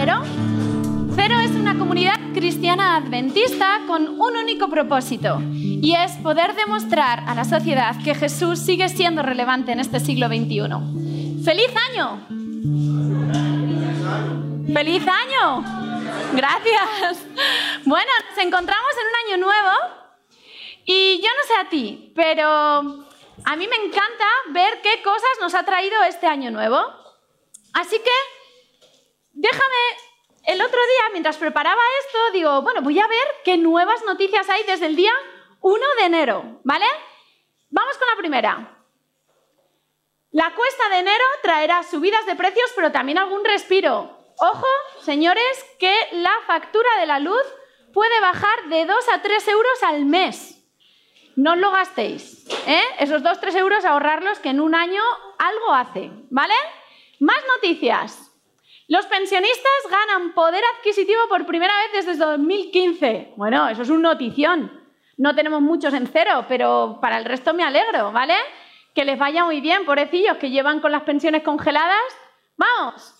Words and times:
Cero? 0.00 0.22
Cero 1.16 1.34
es 1.42 1.50
una 1.50 1.76
comunidad 1.76 2.14
cristiana 2.32 2.94
adventista 2.94 3.80
con 3.88 4.20
un 4.20 4.36
único 4.36 4.68
propósito 4.68 5.40
y 5.42 5.92
es 5.92 6.12
poder 6.18 6.54
demostrar 6.54 7.24
a 7.26 7.34
la 7.34 7.44
sociedad 7.44 7.96
que 8.04 8.14
Jesús 8.14 8.60
sigue 8.60 8.88
siendo 8.90 9.22
relevante 9.22 9.72
en 9.72 9.80
este 9.80 9.98
siglo 9.98 10.28
XXI. 10.28 11.42
¡Feliz 11.44 11.74
año! 11.90 12.20
¡Feliz 14.72 15.02
año! 15.08 15.64
Gracias. 16.32 17.26
Bueno, 17.84 18.10
nos 18.30 18.38
encontramos 18.38 18.92
en 18.92 19.06
un 19.08 19.16
año 19.26 19.46
nuevo 19.46 19.70
y 20.84 21.20
yo 21.20 21.28
no 21.28 21.54
sé 21.54 21.66
a 21.66 21.68
ti, 21.70 22.12
pero 22.14 22.46
a 22.46 23.56
mí 23.56 23.66
me 23.66 23.84
encanta 23.84 24.26
ver 24.50 24.80
qué 24.80 25.02
cosas 25.02 25.30
nos 25.40 25.56
ha 25.56 25.64
traído 25.64 26.00
este 26.08 26.28
año 26.28 26.52
nuevo. 26.52 26.78
Así 27.72 27.96
que 27.96 28.37
déjame, 29.40 29.76
el 30.44 30.60
otro 30.60 30.78
día, 30.78 31.10
mientras 31.12 31.36
preparaba 31.36 31.80
esto, 32.04 32.18
digo, 32.32 32.62
bueno, 32.62 32.82
voy 32.82 32.98
a 32.98 33.06
ver 33.06 33.26
qué 33.44 33.56
nuevas 33.56 34.02
noticias 34.04 34.48
hay 34.48 34.62
desde 34.64 34.86
el 34.86 34.96
día 34.96 35.12
1 35.60 35.84
de 35.98 36.04
enero, 36.04 36.60
¿vale? 36.64 36.86
Vamos 37.70 37.96
con 37.98 38.08
la 38.08 38.16
primera. 38.16 38.84
La 40.30 40.54
cuesta 40.54 40.88
de 40.90 40.98
enero 40.98 41.24
traerá 41.42 41.82
subidas 41.82 42.26
de 42.26 42.36
precios, 42.36 42.70
pero 42.74 42.92
también 42.92 43.18
algún 43.18 43.44
respiro. 43.44 44.16
Ojo, 44.38 44.66
señores, 45.02 45.64
que 45.78 45.94
la 46.12 46.34
factura 46.46 46.88
de 47.00 47.06
la 47.06 47.18
luz 47.18 47.42
puede 47.92 48.20
bajar 48.20 48.68
de 48.68 48.84
2 48.84 49.08
a 49.12 49.22
3 49.22 49.48
euros 49.48 49.82
al 49.82 50.04
mes 50.04 50.58
no 51.38 51.54
lo 51.54 51.70
gastéis. 51.70 52.46
¿eh? 52.66 52.82
Esos 52.98 53.22
2-3 53.22 53.56
euros 53.58 53.84
ahorrarlos 53.84 54.40
que 54.40 54.48
en 54.48 54.60
un 54.60 54.74
año 54.74 55.00
algo 55.38 55.72
hace, 55.72 56.10
¿vale? 56.30 56.54
Más 57.20 57.38
noticias. 57.54 58.27
Los 58.88 59.04
pensionistas 59.04 59.72
ganan 59.90 60.32
poder 60.32 60.64
adquisitivo 60.76 61.20
por 61.28 61.44
primera 61.44 61.74
vez 61.76 62.06
desde 62.06 62.24
2015. 62.24 63.34
Bueno, 63.36 63.68
eso 63.68 63.82
es 63.82 63.90
un 63.90 64.00
notición. 64.00 64.72
No 65.18 65.34
tenemos 65.34 65.60
muchos 65.60 65.92
en 65.92 66.06
cero, 66.06 66.46
pero 66.48 66.98
para 66.98 67.18
el 67.18 67.26
resto 67.26 67.52
me 67.52 67.64
alegro, 67.64 68.12
¿vale? 68.12 68.34
Que 68.94 69.04
les 69.04 69.18
vaya 69.18 69.44
muy 69.44 69.60
bien, 69.60 69.84
pobrecillos, 69.84 70.38
que 70.38 70.48
llevan 70.48 70.80
con 70.80 70.90
las 70.90 71.02
pensiones 71.02 71.42
congeladas. 71.42 72.00
Vamos, 72.56 73.14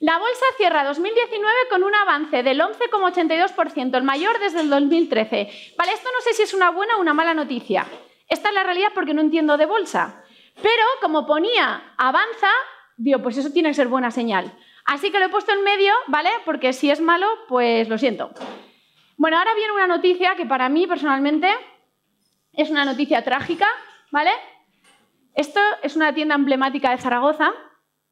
la 0.00 0.18
bolsa 0.18 0.46
cierra 0.56 0.82
2019 0.82 1.56
con 1.68 1.82
un 1.82 1.94
avance 1.94 2.42
del 2.42 2.62
11,82%, 2.62 3.94
el 3.94 4.04
mayor 4.04 4.38
desde 4.38 4.60
el 4.60 4.70
2013. 4.70 5.74
Vale, 5.76 5.92
esto 5.92 6.08
no 6.10 6.22
sé 6.22 6.32
si 6.32 6.42
es 6.44 6.54
una 6.54 6.70
buena 6.70 6.96
o 6.96 7.02
una 7.02 7.12
mala 7.12 7.34
noticia. 7.34 7.86
Esta 8.30 8.48
es 8.48 8.54
la 8.54 8.62
realidad 8.62 8.92
porque 8.94 9.12
no 9.12 9.20
entiendo 9.20 9.58
de 9.58 9.66
bolsa. 9.66 10.24
Pero 10.62 10.84
como 11.02 11.26
ponía 11.26 11.92
avanza, 11.98 12.48
digo, 12.96 13.20
pues 13.20 13.36
eso 13.36 13.52
tiene 13.52 13.68
que 13.68 13.74
ser 13.74 13.88
buena 13.88 14.10
señal. 14.10 14.56
Así 14.84 15.10
que 15.10 15.18
lo 15.18 15.26
he 15.26 15.30
puesto 15.30 15.52
en 15.52 15.62
medio, 15.62 15.92
¿vale? 16.08 16.30
Porque 16.44 16.72
si 16.72 16.90
es 16.90 17.00
malo, 17.00 17.26
pues 17.48 17.88
lo 17.88 17.98
siento. 17.98 18.30
Bueno, 19.16 19.38
ahora 19.38 19.54
viene 19.54 19.72
una 19.72 19.86
noticia 19.86 20.34
que 20.36 20.46
para 20.46 20.68
mí 20.68 20.86
personalmente 20.86 21.48
es 22.52 22.70
una 22.70 22.84
noticia 22.84 23.22
trágica, 23.22 23.68
¿vale? 24.10 24.30
Esto 25.34 25.60
es 25.82 25.96
una 25.96 26.12
tienda 26.12 26.34
emblemática 26.34 26.90
de 26.90 26.98
Zaragoza, 26.98 27.52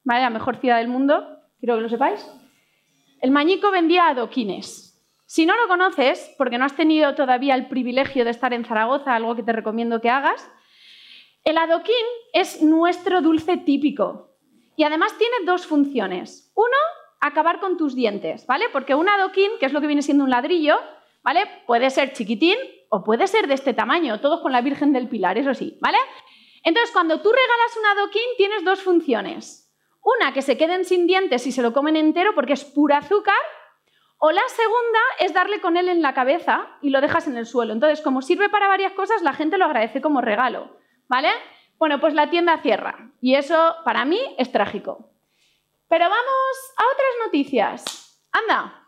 ¿vale? 0.03 0.21
La 0.21 0.29
mejor 0.29 0.57
ciudad 0.57 0.77
del 0.77 0.87
mundo. 0.87 1.37
Quiero 1.59 1.75
que 1.75 1.81
lo 1.81 1.89
sepáis. 1.89 2.25
El 3.21 3.31
Mañico 3.31 3.69
vendía 3.69 4.07
adoquines. 4.07 4.91
Si 5.27 5.45
no 5.45 5.55
lo 5.55 5.67
conoces, 5.67 6.33
porque 6.37 6.57
no 6.57 6.65
has 6.65 6.75
tenido 6.75 7.13
todavía 7.15 7.55
el 7.55 7.67
privilegio 7.67 8.25
de 8.25 8.31
estar 8.31 8.53
en 8.53 8.65
Zaragoza, 8.65 9.15
algo 9.15 9.35
que 9.35 9.43
te 9.43 9.53
recomiendo 9.53 10.01
que 10.01 10.09
hagas, 10.09 10.49
el 11.43 11.57
adoquín 11.57 11.95
es 12.33 12.61
nuestro 12.61 13.21
dulce 13.21 13.57
típico. 13.57 14.30
Y 14.75 14.83
además 14.83 15.17
tiene 15.17 15.35
dos 15.45 15.65
funciones. 15.65 16.51
Uno, 16.55 16.77
acabar 17.19 17.59
con 17.59 17.77
tus 17.77 17.95
dientes, 17.95 18.45
¿vale? 18.47 18.65
Porque 18.71 18.95
un 18.95 19.09
adoquín, 19.09 19.51
que 19.59 19.65
es 19.65 19.73
lo 19.73 19.81
que 19.81 19.87
viene 19.87 20.01
siendo 20.01 20.23
un 20.23 20.29
ladrillo, 20.29 20.79
¿vale? 21.23 21.47
Puede 21.67 21.89
ser 21.89 22.13
chiquitín 22.13 22.57
o 22.89 23.03
puede 23.03 23.27
ser 23.27 23.47
de 23.47 23.53
este 23.53 23.73
tamaño, 23.73 24.19
todos 24.19 24.41
con 24.41 24.51
la 24.51 24.61
Virgen 24.61 24.91
del 24.91 25.07
Pilar, 25.07 25.37
eso 25.37 25.53
sí, 25.53 25.77
¿vale? 25.81 25.97
Entonces, 26.63 26.91
cuando 26.91 27.21
tú 27.21 27.29
regalas 27.31 27.77
un 27.77 27.85
adoquín, 27.97 28.21
tienes 28.37 28.63
dos 28.63 28.81
funciones. 28.81 29.71
Una, 30.03 30.33
que 30.33 30.41
se 30.41 30.57
queden 30.57 30.83
sin 30.83 31.07
dientes 31.07 31.45
y 31.45 31.51
se 31.51 31.61
lo 31.61 31.73
comen 31.73 31.95
entero 31.95 32.33
porque 32.33 32.53
es 32.53 32.65
pura 32.65 32.97
azúcar. 32.97 33.35
O 34.17 34.31
la 34.31 34.41
segunda 34.49 34.99
es 35.19 35.33
darle 35.33 35.61
con 35.61 35.77
él 35.77 35.89
en 35.89 36.01
la 36.01 36.13
cabeza 36.13 36.67
y 36.81 36.89
lo 36.89 37.01
dejas 37.01 37.27
en 37.27 37.37
el 37.37 37.45
suelo. 37.45 37.73
Entonces, 37.73 38.01
como 38.01 38.21
sirve 38.21 38.49
para 38.49 38.67
varias 38.67 38.93
cosas, 38.93 39.21
la 39.21 39.33
gente 39.33 39.57
lo 39.57 39.65
agradece 39.65 40.01
como 40.01 40.21
regalo. 40.21 40.77
¿Vale? 41.07 41.29
Bueno, 41.81 41.99
pues 41.99 42.13
la 42.13 42.29
tienda 42.29 42.59
cierra. 42.59 43.09
Y 43.21 43.33
eso 43.33 43.75
para 43.83 44.05
mí 44.05 44.19
es 44.37 44.51
trágico. 44.51 45.09
Pero 45.89 46.05
vamos 46.05 46.73
a 46.77 46.83
otras 46.93 47.25
noticias. 47.25 48.23
Anda. 48.31 48.87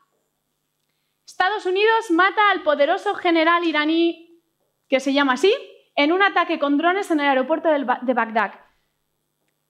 Estados 1.26 1.66
Unidos 1.66 2.12
mata 2.12 2.52
al 2.52 2.62
poderoso 2.62 3.16
general 3.16 3.64
iraní, 3.64 4.40
que 4.88 5.00
se 5.00 5.12
llama 5.12 5.34
así, 5.34 5.52
en 5.96 6.12
un 6.12 6.22
ataque 6.22 6.60
con 6.60 6.78
drones 6.78 7.10
en 7.10 7.20
el 7.20 7.30
aeropuerto 7.30 7.68
de 7.68 8.14
Bagdad. 8.14 8.60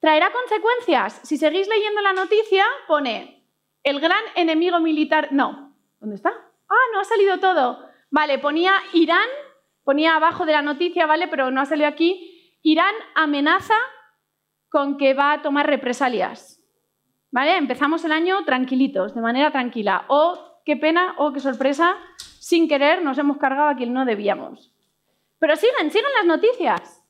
¿Traerá 0.00 0.30
consecuencias? 0.30 1.18
Si 1.22 1.38
seguís 1.38 1.66
leyendo 1.66 2.02
la 2.02 2.12
noticia, 2.12 2.66
pone 2.86 3.48
el 3.84 4.00
gran 4.00 4.22
enemigo 4.34 4.80
militar. 4.80 5.28
No, 5.30 5.74
¿dónde 5.98 6.16
está? 6.16 6.28
Ah, 6.68 6.86
no 6.92 7.00
ha 7.00 7.04
salido 7.04 7.40
todo. 7.40 7.88
Vale, 8.10 8.38
ponía 8.38 8.74
Irán, 8.92 9.30
ponía 9.82 10.14
abajo 10.14 10.44
de 10.44 10.52
la 10.52 10.60
noticia, 10.60 11.06
¿vale? 11.06 11.26
Pero 11.26 11.50
no 11.50 11.62
ha 11.62 11.64
salido 11.64 11.88
aquí. 11.88 12.32
Irán 12.64 12.94
amenaza 13.14 13.76
con 14.70 14.96
que 14.96 15.12
va 15.12 15.32
a 15.32 15.42
tomar 15.42 15.66
represalias. 15.66 16.60
¿Vale? 17.30 17.58
Empezamos 17.58 18.04
el 18.04 18.12
año 18.12 18.44
tranquilitos, 18.44 19.14
de 19.14 19.20
manera 19.20 19.52
tranquila. 19.52 20.06
Oh, 20.08 20.60
qué 20.64 20.76
pena, 20.76 21.14
oh, 21.18 21.32
qué 21.32 21.40
sorpresa. 21.40 21.96
Sin 22.16 22.66
querer 22.66 23.02
nos 23.02 23.18
hemos 23.18 23.36
cargado 23.36 23.68
a 23.68 23.76
quien 23.76 23.92
no 23.92 24.06
debíamos. 24.06 24.72
Pero 25.38 25.56
siguen, 25.56 25.90
siguen 25.90 26.10
las 26.16 26.26
noticias. 26.26 27.04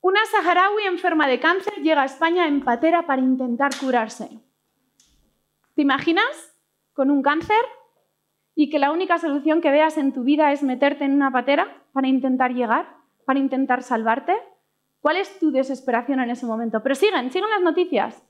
Una 0.00 0.24
saharaui 0.26 0.84
enferma 0.84 1.28
de 1.28 1.38
cáncer 1.38 1.74
llega 1.82 2.02
a 2.02 2.06
España 2.06 2.48
en 2.48 2.64
patera 2.64 3.06
para 3.06 3.22
intentar 3.22 3.70
curarse. 3.78 4.28
¿Te 5.76 5.82
imaginas? 5.82 6.58
Con 6.92 7.10
un 7.10 7.22
cáncer 7.22 7.64
y 8.56 8.68
que 8.68 8.80
la 8.80 8.90
única 8.90 9.18
solución 9.18 9.60
que 9.60 9.70
veas 9.70 9.96
en 9.96 10.12
tu 10.12 10.24
vida 10.24 10.50
es 10.50 10.62
meterte 10.64 11.04
en 11.04 11.14
una 11.14 11.30
patera 11.30 11.84
para 11.92 12.08
intentar 12.08 12.52
llegar, 12.52 12.93
para 13.24 13.38
intentar 13.38 13.82
salvarte. 13.82 14.34
¿Cuál 15.00 15.16
es 15.16 15.38
tu 15.38 15.50
desesperación 15.50 16.20
en 16.20 16.30
ese 16.30 16.46
momento? 16.46 16.82
Pero 16.82 16.94
siguen, 16.94 17.30
siguen 17.30 17.50
las 17.50 17.62
noticias. 17.62 18.24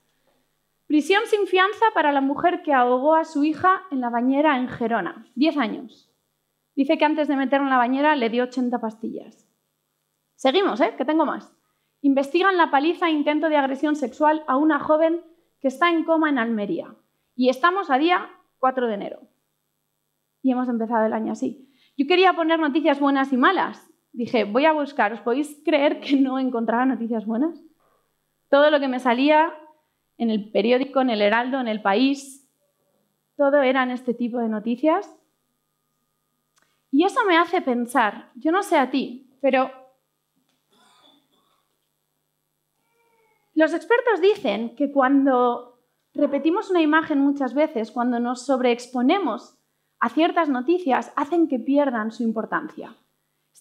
Prisión 0.87 1.23
sin 1.27 1.47
fianza 1.47 1.87
para 1.95 2.13
la 2.13 2.21
mujer 2.21 2.63
que 2.63 2.75
ahogó 2.75 3.15
a 3.15 3.25
su 3.25 3.45
hija 3.45 3.83
en 3.91 4.01
la 4.01 4.11
bañera 4.11 4.59
en 4.59 4.69
Gerona. 4.69 5.27
Diez 5.35 5.57
años. 5.57 6.11
Dice 6.75 6.99
que 6.99 7.05
antes 7.05 7.29
de 7.29 7.37
meterla 7.37 7.67
en 7.67 7.71
la 7.71 7.79
bañera 7.79 8.17
le 8.17 8.29
dio 8.29 8.45
80 8.45 8.81
pastillas. 8.81 9.49
Seguimos, 10.35 10.81
¿eh? 10.81 10.95
Que 10.97 11.05
tengo 11.05 11.25
más 11.25 11.55
investigan 12.05 12.59
la 12.59 12.71
paliza 12.71 13.09
e 13.09 13.13
intento 13.13 13.49
de 13.49 13.57
agresión 13.57 13.97
sexual 13.97 14.45
a 14.47 14.59
una 14.59 14.79
joven 14.79 15.23
que 15.59 15.69
está 15.69 15.89
en 15.89 16.05
coma 16.05 16.29
en 16.29 16.37
Almería. 16.37 16.95
Y 17.35 17.49
estamos 17.49 17.91
a 17.91 17.97
día 17.97 18.29
4 18.59 18.89
de 18.89 18.95
enero. 18.95 19.21
Y 20.43 20.53
hemos 20.53 20.69
empezado 20.69 21.07
el 21.07 21.15
año 21.15 21.33
así. 21.33 21.73
Yo 21.97 22.07
quería 22.07 22.35
poner 22.35 22.61
noticias 22.61 23.01
buenas 23.01 23.33
y 23.33 23.39
malas. 23.39 23.91
Dije, 24.15 24.45
voy 24.45 24.65
a 24.65 24.73
buscar, 24.73 25.13
¿os 25.13 25.21
podéis 25.21 25.61
creer 25.65 26.01
que 26.01 26.17
no 26.17 26.39
encontraba 26.39 26.87
noticias 26.87 27.27
buenas? 27.27 27.61
Todo 28.49 28.71
lo 28.71 28.81
que 28.81 28.89
me 28.89 29.01
salía 29.01 29.53
en 30.17 30.31
el 30.31 30.51
periódico, 30.51 31.03
en 31.03 31.11
el 31.11 31.21
Heraldo, 31.21 31.61
en 31.61 31.69
el 31.69 31.83
país, 31.83 32.49
todo 33.37 33.61
eran 33.61 33.91
este 33.91 34.15
tipo 34.15 34.39
de 34.39 34.49
noticias. 34.49 35.15
Y 36.91 37.05
eso 37.05 37.21
me 37.27 37.37
hace 37.37 37.61
pensar, 37.61 38.31
yo 38.37 38.53
no 38.53 38.63
sé 38.63 38.79
a 38.79 38.91
ti, 38.91 39.29
pero 39.43 39.71
Los 43.55 43.73
expertos 43.73 44.21
dicen 44.21 44.75
que 44.75 44.91
cuando 44.91 45.79
repetimos 46.13 46.71
una 46.71 46.83
imagen 46.83 47.21
muchas 47.21 47.55
veces, 47.55 47.93
cuando 47.93 48.19
nos 48.19 48.45
sobreexponemos 48.45 49.57
a 50.01 50.09
ciertas 50.09 50.49
noticias, 50.49 51.13
hacen 51.15 51.47
que 51.47 51.61
pierdan 51.61 52.11
su 52.11 52.25
importancia. 52.25 52.97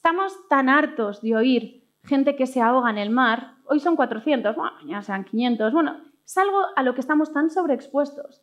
Estamos 0.05 0.49
tan 0.49 0.67
hartos 0.67 1.21
de 1.21 1.33
oír 1.33 1.87
gente 2.03 2.35
que 2.35 2.45
se 2.45 2.59
ahoga 2.59 2.89
en 2.89 2.97
el 2.97 3.09
mar, 3.09 3.55
hoy 3.63 3.79
son 3.79 3.95
400, 3.95 4.53
bueno, 4.53 4.73
mañana 4.75 5.01
serán 5.01 5.23
500, 5.23 5.71
bueno, 5.71 5.95
es 6.25 6.37
algo 6.37 6.57
a 6.75 6.83
lo 6.83 6.93
que 6.93 6.99
estamos 6.99 7.31
tan 7.31 7.49
sobreexpuestos, 7.49 8.41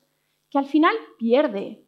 que 0.48 0.56
al 0.56 0.64
final 0.64 0.96
pierde, 1.18 1.84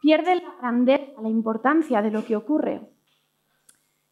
pierde 0.00 0.36
la 0.36 0.54
grandeza, 0.60 1.20
la 1.20 1.30
importancia 1.30 2.00
de 2.00 2.12
lo 2.12 2.24
que 2.24 2.36
ocurre. 2.36 2.88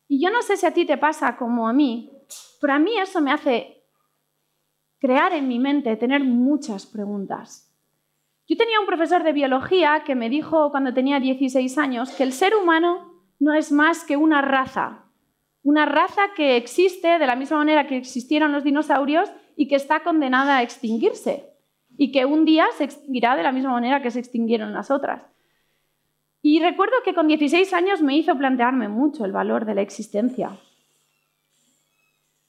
Y 0.08 0.20
yo 0.20 0.32
no 0.32 0.42
sé 0.42 0.56
si 0.56 0.66
a 0.66 0.74
ti 0.74 0.84
te 0.84 0.98
pasa 0.98 1.36
como 1.36 1.68
a 1.68 1.72
mí, 1.72 2.10
pero 2.60 2.72
a 2.72 2.80
mí 2.80 2.98
eso 2.98 3.20
me 3.20 3.30
hace 3.30 3.84
crear 4.98 5.32
en 5.34 5.46
mi 5.46 5.60
mente, 5.60 5.94
tener 5.94 6.24
muchas 6.24 6.84
preguntas. 6.84 7.72
Yo 8.48 8.56
tenía 8.56 8.80
un 8.80 8.86
profesor 8.86 9.22
de 9.22 9.32
biología 9.32 10.02
que 10.04 10.16
me 10.16 10.28
dijo 10.28 10.72
cuando 10.72 10.92
tenía 10.92 11.20
16 11.20 11.78
años 11.78 12.10
que 12.10 12.24
el 12.24 12.32
ser 12.32 12.56
humano 12.56 13.07
no 13.38 13.54
es 13.54 13.72
más 13.72 14.04
que 14.04 14.16
una 14.16 14.42
raza, 14.42 15.04
una 15.62 15.86
raza 15.86 16.22
que 16.34 16.56
existe 16.56 17.18
de 17.18 17.26
la 17.26 17.36
misma 17.36 17.58
manera 17.58 17.86
que 17.86 17.96
existieron 17.96 18.52
los 18.52 18.64
dinosaurios 18.64 19.30
y 19.56 19.68
que 19.68 19.76
está 19.76 20.02
condenada 20.02 20.58
a 20.58 20.62
extinguirse. 20.62 21.44
y 22.00 22.12
que 22.12 22.24
un 22.24 22.44
día 22.44 22.64
se 22.76 22.84
extinguirá 22.84 23.34
de 23.34 23.42
la 23.42 23.50
misma 23.50 23.72
manera 23.72 24.00
que 24.00 24.12
se 24.12 24.20
extinguieron 24.20 24.72
las 24.72 24.88
otras. 24.88 25.26
Y 26.40 26.60
recuerdo 26.60 26.94
que 27.04 27.12
con 27.12 27.26
16 27.26 27.72
años 27.72 28.02
me 28.02 28.16
hizo 28.16 28.38
plantearme 28.38 28.88
mucho 28.88 29.24
el 29.24 29.32
valor 29.32 29.64
de 29.64 29.74
la 29.74 29.82
existencia. 29.82 30.56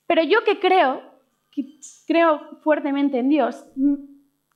Pero 0.05 0.21
yo 0.23 0.43
que 0.43 0.59
creo, 0.59 1.01
creo 2.05 2.59
fuertemente 2.61 3.17
en 3.17 3.29
Dios, 3.29 3.65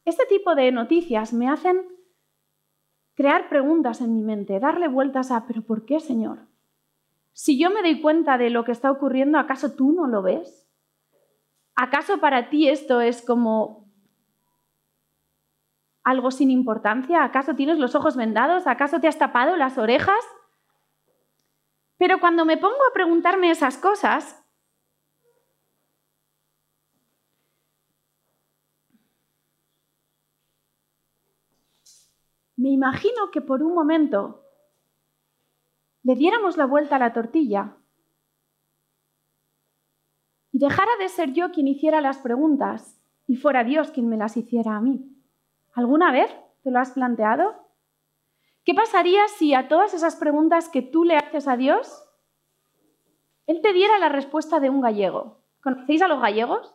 este 0.05 0.25
tipo 0.27 0.53
de 0.53 0.71
noticias 0.71 1.33
me 1.33 1.49
hacen 1.49 1.81
crear 3.15 3.49
preguntas 3.49 4.01
en 4.01 4.13
mi 4.13 4.21
mente, 4.21 4.59
darle 4.59 4.87
vueltas 4.87 5.31
a, 5.31 5.45
pero 5.45 5.61
¿por 5.61 5.85
qué, 5.85 5.99
Señor? 5.99 6.47
Si 7.31 7.59
yo 7.59 7.69
me 7.69 7.81
doy 7.81 8.01
cuenta 8.01 8.37
de 8.37 8.49
lo 8.49 8.63
que 8.63 8.71
está 8.71 8.91
ocurriendo, 8.91 9.39
¿acaso 9.39 9.75
tú 9.75 9.91
no 9.91 10.07
lo 10.07 10.21
ves? 10.21 10.69
¿Acaso 11.75 12.19
para 12.19 12.49
ti 12.49 12.69
esto 12.69 13.01
es 13.01 13.23
como 13.23 13.91
algo 16.03 16.29
sin 16.29 16.51
importancia? 16.51 17.23
¿Acaso 17.23 17.55
tienes 17.55 17.79
los 17.79 17.95
ojos 17.95 18.15
vendados? 18.15 18.67
¿Acaso 18.67 18.99
te 18.99 19.07
has 19.07 19.17
tapado 19.17 19.57
las 19.57 19.77
orejas? 19.77 20.23
Pero 21.97 22.19
cuando 22.19 22.45
me 22.45 22.57
pongo 22.57 22.75
a 22.89 22.93
preguntarme 22.93 23.49
esas 23.49 23.77
cosas, 23.77 24.42
me 32.63 32.69
imagino 32.69 33.29
que 33.29 33.41
por 33.41 33.61
un 33.61 33.75
momento 33.75 34.45
le 36.01 36.15
diéramos 36.15 36.55
la 36.55 36.65
vuelta 36.65 36.95
a 36.95 36.99
la 36.99 37.11
tortilla 37.11 37.75
y 40.53 40.59
dejara 40.59 40.91
de 40.97 41.09
ser 41.09 41.33
yo 41.33 41.51
quien 41.51 41.67
hiciera 41.67 41.99
las 41.99 42.19
preguntas 42.19 43.03
y 43.27 43.35
fuera 43.35 43.65
Dios 43.65 43.91
quien 43.91 44.07
me 44.07 44.15
las 44.15 44.37
hiciera 44.37 44.77
a 44.77 44.79
mí. 44.79 45.13
¿Alguna 45.73 46.13
vez 46.13 46.33
te 46.63 46.71
lo 46.71 46.79
has 46.79 46.91
planteado? 46.91 47.53
¿Qué 48.63 48.73
pasaría 48.73 49.27
si 49.27 49.53
a 49.53 49.67
todas 49.67 49.93
esas 49.93 50.15
preguntas 50.15 50.69
que 50.69 50.81
tú 50.81 51.03
le 51.03 51.17
haces 51.17 51.49
a 51.49 51.57
Dios, 51.57 52.07
Él 53.45 53.59
te 53.61 53.73
diera 53.73 53.99
la 53.99 54.07
respuesta 54.07 54.61
de 54.61 54.69
un 54.69 54.79
gallego? 54.79 55.43
¿Conocéis 55.61 56.01
a 56.01 56.07
los 56.07 56.21
gallegos? 56.21 56.73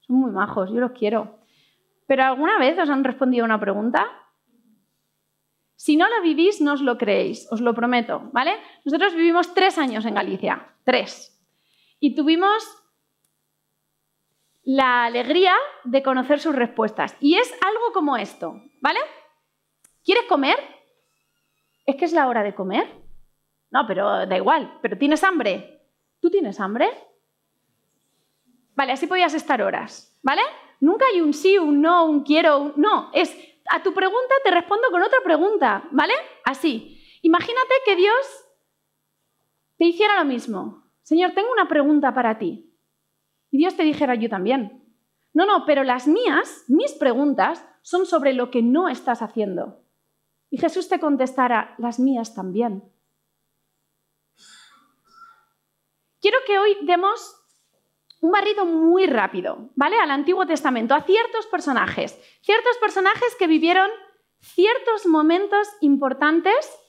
Son 0.00 0.16
muy 0.16 0.32
majos, 0.32 0.70
yo 0.70 0.80
los 0.80 0.90
quiero. 0.90 1.38
¿Pero 2.08 2.24
alguna 2.24 2.58
vez 2.58 2.76
os 2.80 2.90
han 2.90 3.04
respondido 3.04 3.44
una 3.44 3.60
pregunta? 3.60 4.23
Si 5.76 5.96
no 5.96 6.08
lo 6.08 6.22
vivís, 6.22 6.60
no 6.60 6.74
os 6.74 6.80
lo 6.80 6.96
creéis, 6.96 7.50
os 7.50 7.60
lo 7.60 7.74
prometo, 7.74 8.30
¿vale? 8.32 8.58
Nosotros 8.84 9.14
vivimos 9.14 9.54
tres 9.54 9.76
años 9.78 10.04
en 10.04 10.14
Galicia, 10.14 10.74
tres. 10.84 11.30
Y 12.00 12.14
tuvimos 12.14 12.62
la 14.62 15.04
alegría 15.04 15.54
de 15.84 16.02
conocer 16.02 16.40
sus 16.40 16.54
respuestas. 16.54 17.16
Y 17.20 17.36
es 17.36 17.52
algo 17.60 17.92
como 17.92 18.16
esto, 18.16 18.62
¿vale? 18.80 19.00
¿Quieres 20.04 20.24
comer? 20.24 20.56
¿Es 21.86 21.96
que 21.96 22.04
es 22.04 22.12
la 22.12 22.28
hora 22.28 22.42
de 22.42 22.54
comer? 22.54 22.88
No, 23.70 23.86
pero 23.86 24.26
da 24.26 24.36
igual, 24.36 24.78
pero 24.80 24.96
¿tienes 24.96 25.24
hambre? 25.24 25.82
¿Tú 26.20 26.30
tienes 26.30 26.60
hambre? 26.60 26.88
Vale, 28.74 28.92
así 28.92 29.06
podías 29.06 29.34
estar 29.34 29.60
horas, 29.62 30.18
¿vale? 30.22 30.42
Nunca 30.80 31.04
hay 31.12 31.20
un 31.20 31.32
sí, 31.32 31.58
un 31.58 31.80
no, 31.80 32.06
un 32.06 32.22
quiero, 32.22 32.58
un... 32.58 32.72
No, 32.76 33.10
es 33.12 33.36
a 33.70 33.82
tu 33.82 33.94
pregunta 33.94 34.34
te 34.42 34.50
respondo 34.50 34.88
con 34.90 35.02
otra 35.02 35.18
pregunta, 35.24 35.88
¿vale? 35.90 36.14
Así. 36.44 37.00
Imagínate 37.22 37.74
que 37.84 37.96
Dios 37.96 38.44
te 39.78 39.86
hiciera 39.86 40.18
lo 40.18 40.24
mismo. 40.24 40.84
Señor, 41.02 41.32
tengo 41.32 41.50
una 41.52 41.68
pregunta 41.68 42.12
para 42.14 42.38
ti. 42.38 42.74
Y 43.50 43.58
Dios 43.58 43.76
te 43.76 43.84
dijera 43.84 44.14
yo 44.14 44.28
también. 44.28 44.84
No, 45.32 45.46
no, 45.46 45.64
pero 45.66 45.84
las 45.84 46.06
mías, 46.06 46.64
mis 46.68 46.92
preguntas, 46.92 47.66
son 47.82 48.06
sobre 48.06 48.32
lo 48.32 48.50
que 48.50 48.62
no 48.62 48.88
estás 48.88 49.22
haciendo. 49.22 49.82
Y 50.50 50.58
Jesús 50.58 50.88
te 50.88 51.00
contestara, 51.00 51.74
las 51.78 51.98
mías 51.98 52.34
también. 52.34 52.84
Quiero 56.20 56.38
que 56.46 56.58
hoy 56.58 56.76
demos 56.82 57.43
un 58.24 58.30
barrido 58.30 58.64
muy 58.64 59.04
rápido, 59.04 59.68
¿vale? 59.74 59.98
Al 59.98 60.10
Antiguo 60.10 60.46
Testamento, 60.46 60.94
a 60.94 61.02
ciertos 61.02 61.46
personajes, 61.46 62.18
ciertos 62.40 62.78
personajes 62.78 63.36
que 63.38 63.46
vivieron 63.46 63.90
ciertos 64.40 65.06
momentos 65.06 65.68
importantes 65.82 66.80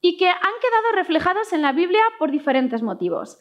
y 0.00 0.16
que 0.16 0.28
han 0.28 0.36
quedado 0.40 0.92
reflejados 0.96 1.52
en 1.52 1.62
la 1.62 1.70
Biblia 1.70 2.02
por 2.18 2.32
diferentes 2.32 2.82
motivos. 2.82 3.38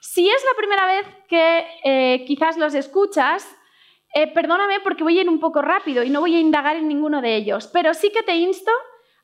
Si 0.00 0.30
es 0.30 0.44
la 0.44 0.56
primera 0.56 0.86
vez 0.86 1.06
que 1.28 1.66
eh, 1.82 2.24
quizás 2.28 2.56
los 2.56 2.74
escuchas, 2.74 3.44
eh, 4.14 4.32
perdóname 4.32 4.78
porque 4.84 5.02
voy 5.02 5.18
a 5.18 5.22
ir 5.22 5.28
un 5.28 5.40
poco 5.40 5.62
rápido 5.62 6.04
y 6.04 6.10
no 6.10 6.20
voy 6.20 6.36
a 6.36 6.40
indagar 6.40 6.76
en 6.76 6.86
ninguno 6.86 7.22
de 7.22 7.34
ellos, 7.34 7.68
pero 7.72 7.92
sí 7.92 8.12
que 8.12 8.22
te 8.22 8.36
insto 8.36 8.70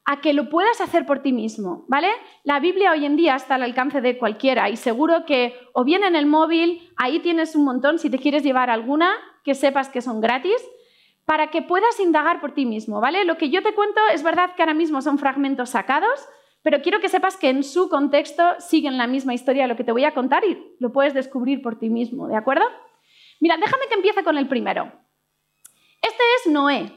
a 0.05 0.21
que 0.21 0.33
lo 0.33 0.49
puedas 0.49 0.81
hacer 0.81 1.07
por 1.07 1.21
ti 1.21 1.33
mismo, 1.33 1.85
¿vale? 1.89 2.09
La 2.43 2.59
Biblia 2.59 2.93
hoy 2.93 3.05
en 3.07 3.17
día 3.17 3.37
está 3.37 3.55
al 3.55 3.63
alcance 3.63 4.01
de 4.01 4.19
cualquiera 4.19 4.69
y 4.69 4.77
seguro 4.77 5.25
que 5.25 5.55
o 5.75 5.85
bien 5.85 6.03
en 6.03 6.17
el 6.17 6.27
móvil, 6.27 6.91
ahí 6.97 7.21
tienes 7.21 7.55
un 7.55 7.65
montón, 7.65 7.99
si 7.99 8.11
te 8.11 8.19
quieres 8.19 8.43
llevar 8.43 8.69
alguna, 8.69 9.13
que 9.45 9.55
sepas 9.55 9.89
que 9.89 10.03
son 10.03 10.21
gratis, 10.21 10.57
para 11.25 11.51
que 11.51 11.63
puedas 11.63 12.01
indagar 12.01 12.41
por 12.41 12.53
ti 12.53 12.67
mismo, 12.67 13.01
¿vale? 13.01 13.25
Lo 13.25 13.39
que 13.39 13.51
yo 13.51 13.63
te 13.63 13.75
cuento 13.75 14.01
es 14.13 14.25
verdad 14.25 14.55
que 14.57 14.63
ahora 14.63 14.75
mismo 14.75 15.03
son 15.03 15.19
fragmentos 15.19 15.71
sacados, 15.71 16.29
pero 16.63 16.83
quiero 16.83 17.01
que 17.01 17.09
sepas 17.09 17.37
que 17.37 17.49
en 17.49 17.63
su 17.63 17.89
contexto 17.89 18.43
siguen 18.59 18.99
la 18.99 19.07
misma 19.07 19.35
historia 19.35 19.69
lo 19.69 19.77
que 19.77 19.85
te 19.85 19.93
voy 19.93 20.05
a 20.05 20.15
contar 20.15 20.45
y 20.45 20.77
lo 20.81 20.93
puedes 20.93 21.15
descubrir 21.15 21.63
por 21.63 21.79
ti 21.79 21.91
mismo, 21.91 22.27
¿de 22.27 22.37
acuerdo? 22.37 22.65
Mira, 23.41 23.57
déjame 23.57 23.87
que 23.89 23.95
empiece 23.95 24.25
con 24.25 24.37
el 24.37 24.49
primero. 24.49 24.93
Este 26.01 26.23
es 26.37 26.53
Noé. 26.53 26.93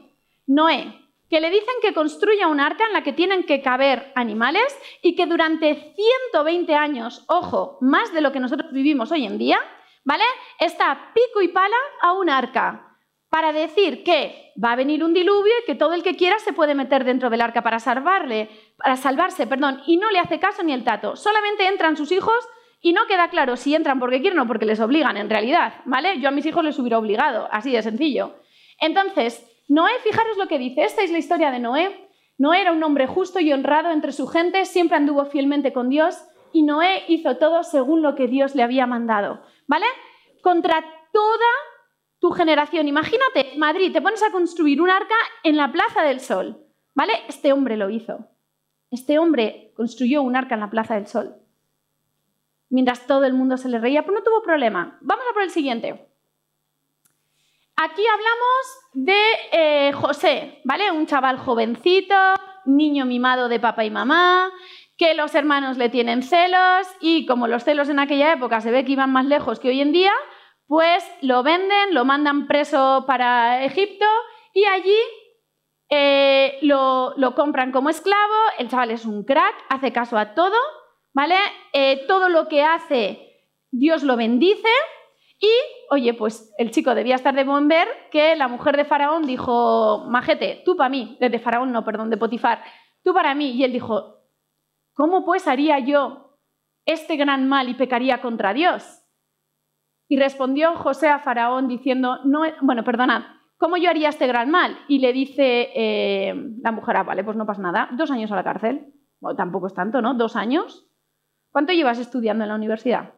Noé, 0.46 1.05
que 1.28 1.40
le 1.40 1.50
dicen 1.50 1.74
que 1.82 1.94
construya 1.94 2.48
un 2.48 2.60
arca 2.60 2.86
en 2.86 2.92
la 2.92 3.02
que 3.02 3.12
tienen 3.12 3.44
que 3.44 3.60
caber 3.60 4.12
animales 4.14 4.78
y 5.02 5.14
que 5.16 5.26
durante 5.26 5.94
120 5.94 6.74
años, 6.74 7.24
ojo, 7.28 7.78
más 7.80 8.12
de 8.12 8.20
lo 8.20 8.32
que 8.32 8.40
nosotros 8.40 8.70
vivimos 8.72 9.10
hoy 9.10 9.26
en 9.26 9.38
día, 9.38 9.58
¿vale? 10.04 10.24
Está 10.60 11.12
pico 11.14 11.42
y 11.42 11.48
pala 11.48 11.76
a 12.00 12.12
un 12.12 12.30
arca 12.30 12.96
para 13.28 13.52
decir 13.52 14.04
que 14.04 14.52
va 14.62 14.72
a 14.72 14.76
venir 14.76 15.02
un 15.02 15.12
diluvio 15.12 15.52
y 15.62 15.66
que 15.66 15.74
todo 15.74 15.94
el 15.94 16.02
que 16.02 16.16
quiera 16.16 16.38
se 16.38 16.52
puede 16.52 16.74
meter 16.74 17.04
dentro 17.04 17.28
del 17.28 17.40
arca 17.40 17.62
para 17.62 17.80
salvarle, 17.80 18.48
para 18.78 18.96
salvarse, 18.96 19.46
perdón, 19.46 19.82
y 19.86 19.96
no 19.96 20.10
le 20.10 20.20
hace 20.20 20.38
caso 20.38 20.62
ni 20.62 20.72
el 20.72 20.84
tato. 20.84 21.16
Solamente 21.16 21.66
entran 21.66 21.96
sus 21.96 22.12
hijos 22.12 22.48
y 22.80 22.92
no 22.92 23.06
queda 23.06 23.28
claro 23.28 23.56
si 23.56 23.74
entran 23.74 23.98
porque 23.98 24.20
quieren 24.20 24.38
o 24.38 24.46
porque 24.46 24.64
les 24.64 24.80
obligan 24.80 25.16
en 25.16 25.28
realidad, 25.28 25.82
¿vale? 25.86 26.20
Yo 26.20 26.28
a 26.28 26.32
mis 26.32 26.46
hijos 26.46 26.64
les 26.64 26.78
hubiera 26.78 26.98
obligado, 26.98 27.48
así 27.50 27.72
de 27.72 27.82
sencillo. 27.82 28.36
Entonces, 28.78 29.44
Noé, 29.68 29.92
fijaros 30.02 30.36
lo 30.36 30.46
que 30.46 30.58
dice, 30.58 30.84
esta 30.84 31.02
es 31.02 31.10
la 31.10 31.18
historia 31.18 31.50
de 31.50 31.58
Noé. 31.58 32.08
Noé 32.38 32.60
era 32.60 32.72
un 32.72 32.82
hombre 32.82 33.06
justo 33.06 33.40
y 33.40 33.52
honrado 33.52 33.90
entre 33.90 34.12
su 34.12 34.26
gente, 34.26 34.64
siempre 34.64 34.96
anduvo 34.96 35.24
fielmente 35.24 35.72
con 35.72 35.88
Dios 35.88 36.22
y 36.52 36.62
Noé 36.62 37.04
hizo 37.08 37.36
todo 37.36 37.62
según 37.64 38.02
lo 38.02 38.14
que 38.14 38.28
Dios 38.28 38.54
le 38.54 38.62
había 38.62 38.86
mandado, 38.86 39.42
¿vale? 39.66 39.86
Contra 40.42 40.84
toda 41.12 41.50
tu 42.18 42.30
generación. 42.30 42.88
Imagínate, 42.88 43.52
Madrid, 43.56 43.92
te 43.92 44.02
pones 44.02 44.22
a 44.22 44.30
construir 44.30 44.80
un 44.80 44.90
arca 44.90 45.14
en 45.42 45.56
la 45.56 45.72
Plaza 45.72 46.02
del 46.02 46.20
Sol, 46.20 46.64
¿vale? 46.94 47.12
Este 47.28 47.52
hombre 47.52 47.76
lo 47.76 47.90
hizo. 47.90 48.28
Este 48.90 49.18
hombre 49.18 49.72
construyó 49.74 50.22
un 50.22 50.36
arca 50.36 50.54
en 50.54 50.60
la 50.60 50.70
Plaza 50.70 50.94
del 50.94 51.06
Sol. 51.06 51.36
Mientras 52.68 53.06
todo 53.06 53.24
el 53.24 53.34
mundo 53.34 53.56
se 53.56 53.68
le 53.68 53.78
reía, 53.78 54.02
pero 54.02 54.14
no 54.14 54.22
tuvo 54.22 54.42
problema. 54.42 54.98
Vamos 55.00 55.24
a 55.28 55.34
por 55.34 55.42
el 55.42 55.50
siguiente. 55.50 56.05
Aquí 57.78 58.02
hablamos 58.06 58.78
de 58.94 59.22
eh, 59.52 59.92
José, 59.92 60.62
¿vale? 60.64 60.90
Un 60.92 61.06
chaval 61.06 61.38
jovencito, 61.38 62.14
niño 62.64 63.04
mimado 63.04 63.50
de 63.50 63.60
papá 63.60 63.84
y 63.84 63.90
mamá, 63.90 64.50
que 64.96 65.12
los 65.12 65.34
hermanos 65.34 65.76
le 65.76 65.90
tienen 65.90 66.22
celos 66.22 66.86
y 67.00 67.26
como 67.26 67.48
los 67.48 67.64
celos 67.64 67.90
en 67.90 67.98
aquella 67.98 68.32
época 68.32 68.62
se 68.62 68.70
ve 68.70 68.86
que 68.86 68.92
iban 68.92 69.12
más 69.12 69.26
lejos 69.26 69.60
que 69.60 69.68
hoy 69.68 69.82
en 69.82 69.92
día, 69.92 70.12
pues 70.66 71.04
lo 71.20 71.42
venden, 71.42 71.92
lo 71.92 72.06
mandan 72.06 72.46
preso 72.46 73.04
para 73.06 73.62
Egipto 73.62 74.06
y 74.54 74.64
allí 74.64 74.98
eh, 75.90 76.58
lo, 76.62 77.14
compran 77.36 77.72
como 77.72 77.90
esclavo, 77.90 78.34
el 78.58 78.70
chaval 78.70 78.90
es 78.90 79.04
un 79.04 79.22
crack, 79.22 79.54
hace 79.68 79.92
caso 79.92 80.16
a 80.16 80.32
todo, 80.34 80.56
¿vale? 81.12 81.36
Eh, 81.74 82.06
todo 82.08 82.30
lo 82.30 82.48
que 82.48 82.62
hace 82.62 83.50
Dios 83.70 84.02
lo 84.02 84.16
bendice 84.16 84.70
y, 85.38 85.50
oye, 85.90 86.14
pues 86.14 86.54
el 86.56 86.70
chico 86.70 86.94
debía 86.94 87.14
estar 87.14 87.34
de 87.34 87.44
buen 87.44 87.68
ver 87.68 87.86
que 88.10 88.36
la 88.36 88.48
mujer 88.48 88.76
de 88.76 88.84
Faraón 88.84 89.22
dijo, 89.24 90.04
majete, 90.08 90.62
tú 90.64 90.76
para 90.76 90.88
mí, 90.88 91.18
de 91.20 91.38
Faraón 91.38 91.72
no, 91.72 91.84
perdón, 91.84 92.08
de 92.10 92.16
Potifar, 92.16 92.62
tú 93.04 93.12
para 93.12 93.34
mí. 93.34 93.50
Y 93.50 93.64
él 93.64 93.72
dijo, 93.72 94.22
¿cómo 94.94 95.24
pues 95.24 95.46
haría 95.46 95.78
yo 95.78 96.38
este 96.86 97.16
gran 97.16 97.48
mal 97.48 97.68
y 97.68 97.74
pecaría 97.74 98.22
contra 98.22 98.54
Dios? 98.54 99.02
Y 100.08 100.18
respondió 100.18 100.74
José 100.76 101.08
a 101.08 101.18
Faraón 101.18 101.68
diciendo, 101.68 102.18
no, 102.24 102.42
bueno, 102.62 102.84
perdonad, 102.84 103.24
¿cómo 103.58 103.76
yo 103.76 103.90
haría 103.90 104.08
este 104.08 104.26
gran 104.26 104.50
mal? 104.50 104.78
Y 104.88 105.00
le 105.00 105.12
dice 105.12 105.70
eh, 105.74 106.34
la 106.62 106.72
mujer, 106.72 106.96
ah, 106.96 107.02
vale, 107.02 107.24
pues 107.24 107.36
no 107.36 107.44
pasa 107.44 107.60
nada, 107.60 107.90
dos 107.92 108.10
años 108.10 108.32
a 108.32 108.36
la 108.36 108.44
cárcel. 108.44 108.94
Bueno, 109.20 109.36
tampoco 109.36 109.66
es 109.66 109.74
tanto, 109.74 110.00
¿no? 110.00 110.14
¿Dos 110.14 110.36
años? 110.36 110.88
¿Cuánto 111.50 111.72
llevas 111.72 111.98
estudiando 111.98 112.44
en 112.44 112.48
la 112.48 112.54
universidad? 112.54 113.14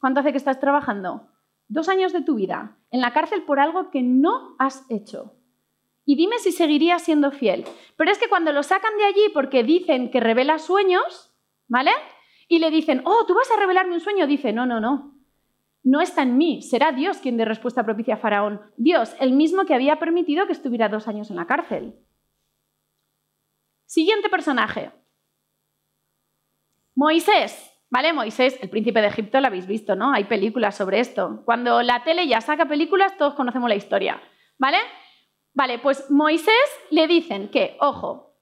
¿Cuánto 0.00 0.20
hace 0.20 0.32
que 0.32 0.38
estás 0.38 0.58
trabajando? 0.58 1.30
dos 1.70 1.88
años 1.88 2.12
de 2.12 2.20
tu 2.20 2.34
vida 2.34 2.76
en 2.90 3.00
la 3.00 3.12
cárcel 3.12 3.44
por 3.44 3.60
algo 3.60 3.90
que 3.90 4.02
no 4.02 4.56
has 4.58 4.84
hecho. 4.90 5.36
Y 6.04 6.16
dime 6.16 6.38
si 6.38 6.52
seguirías 6.52 7.02
siendo 7.02 7.30
fiel. 7.30 7.64
Pero 7.96 8.10
es 8.10 8.18
que 8.18 8.28
cuando 8.28 8.52
lo 8.52 8.62
sacan 8.62 8.96
de 8.98 9.04
allí 9.04 9.28
porque 9.32 9.62
dicen 9.62 10.10
que 10.10 10.18
revela 10.18 10.58
sueños, 10.58 11.32
¿vale? 11.68 11.92
Y 12.48 12.58
le 12.58 12.70
dicen, 12.70 13.02
oh, 13.04 13.24
tú 13.26 13.34
vas 13.34 13.48
a 13.52 13.60
revelarme 13.60 13.94
un 13.94 14.00
sueño, 14.00 14.26
dice, 14.26 14.52
no, 14.52 14.66
no, 14.66 14.80
no. 14.80 15.14
No 15.84 16.00
está 16.00 16.22
en 16.22 16.36
mí, 16.36 16.60
será 16.62 16.90
Dios 16.90 17.18
quien 17.18 17.36
dé 17.36 17.44
respuesta 17.44 17.84
propicia 17.84 18.14
a 18.14 18.18
Faraón. 18.18 18.60
Dios, 18.76 19.14
el 19.20 19.32
mismo 19.32 19.64
que 19.64 19.74
había 19.74 20.00
permitido 20.00 20.46
que 20.46 20.52
estuviera 20.52 20.88
dos 20.88 21.06
años 21.06 21.30
en 21.30 21.36
la 21.36 21.46
cárcel. 21.46 21.94
Siguiente 23.86 24.28
personaje. 24.28 24.90
Moisés. 26.96 27.69
¿Vale? 27.90 28.12
Moisés, 28.12 28.56
el 28.62 28.70
príncipe 28.70 29.00
de 29.00 29.08
Egipto, 29.08 29.40
lo 29.40 29.48
habéis 29.48 29.66
visto, 29.66 29.96
¿no? 29.96 30.12
Hay 30.12 30.24
películas 30.24 30.76
sobre 30.76 31.00
esto. 31.00 31.42
Cuando 31.44 31.82
la 31.82 32.04
tele 32.04 32.28
ya 32.28 32.40
saca 32.40 32.66
películas, 32.66 33.16
todos 33.18 33.34
conocemos 33.34 33.68
la 33.68 33.74
historia. 33.74 34.22
¿Vale? 34.58 34.78
Vale, 35.54 35.80
pues 35.80 36.08
Moisés 36.10 36.54
le 36.90 37.08
dicen 37.08 37.48
que, 37.50 37.76
ojo, 37.80 38.36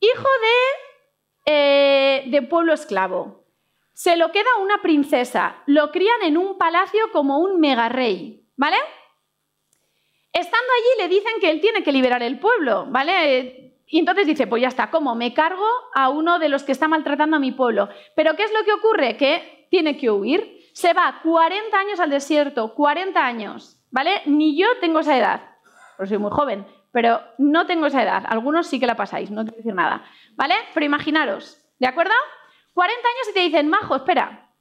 hijo 0.00 0.28
de, 1.46 1.52
eh, 1.52 2.24
de 2.26 2.42
pueblo 2.42 2.74
esclavo, 2.74 3.46
se 3.94 4.16
lo 4.16 4.30
queda 4.30 4.48
una 4.62 4.82
princesa, 4.82 5.62
lo 5.66 5.90
crían 5.90 6.22
en 6.22 6.36
un 6.36 6.58
palacio 6.58 7.00
como 7.12 7.38
un 7.38 7.60
mega 7.60 7.88
rey, 7.88 8.46
¿vale? 8.56 8.76
Estando 10.32 10.68
allí 10.78 11.02
le 11.02 11.08
dicen 11.08 11.32
que 11.40 11.50
él 11.50 11.60
tiene 11.60 11.82
que 11.82 11.92
liberar 11.92 12.22
el 12.22 12.38
pueblo, 12.38 12.86
¿vale? 12.88 13.69
Y 13.92 13.98
entonces 13.98 14.26
dice, 14.26 14.46
pues 14.46 14.62
ya 14.62 14.68
está, 14.68 14.88
¿cómo? 14.90 15.16
Me 15.16 15.34
cargo 15.34 15.66
a 15.94 16.10
uno 16.10 16.38
de 16.38 16.48
los 16.48 16.62
que 16.62 16.70
está 16.70 16.86
maltratando 16.86 17.36
a 17.36 17.40
mi 17.40 17.50
pueblo. 17.50 17.88
Pero 18.14 18.36
¿qué 18.36 18.44
es 18.44 18.52
lo 18.52 18.64
que 18.64 18.72
ocurre? 18.72 19.16
Que 19.16 19.66
tiene 19.68 19.98
que 19.98 20.10
huir. 20.10 20.60
Se 20.72 20.92
va 20.92 21.20
40 21.24 21.76
años 21.76 21.98
al 21.98 22.10
desierto, 22.10 22.72
40 22.74 23.20
años, 23.20 23.82
¿vale? 23.90 24.22
Ni 24.26 24.56
yo 24.56 24.68
tengo 24.80 25.00
esa 25.00 25.18
edad, 25.18 25.42
porque 25.96 26.10
soy 26.10 26.18
muy 26.18 26.30
joven, 26.30 26.64
pero 26.92 27.20
no 27.38 27.66
tengo 27.66 27.86
esa 27.86 28.04
edad. 28.04 28.22
Algunos 28.28 28.68
sí 28.68 28.78
que 28.78 28.86
la 28.86 28.94
pasáis, 28.94 29.32
no 29.32 29.42
quiero 29.42 29.56
decir 29.56 29.74
nada, 29.74 30.04
¿vale? 30.36 30.54
Pero 30.72 30.86
imaginaros, 30.86 31.60
¿de 31.80 31.88
acuerdo? 31.88 32.14
40 32.74 33.00
años 33.00 33.28
y 33.28 33.34
te 33.34 33.40
dicen, 33.40 33.68
Majo, 33.68 33.96
espera, 33.96 34.52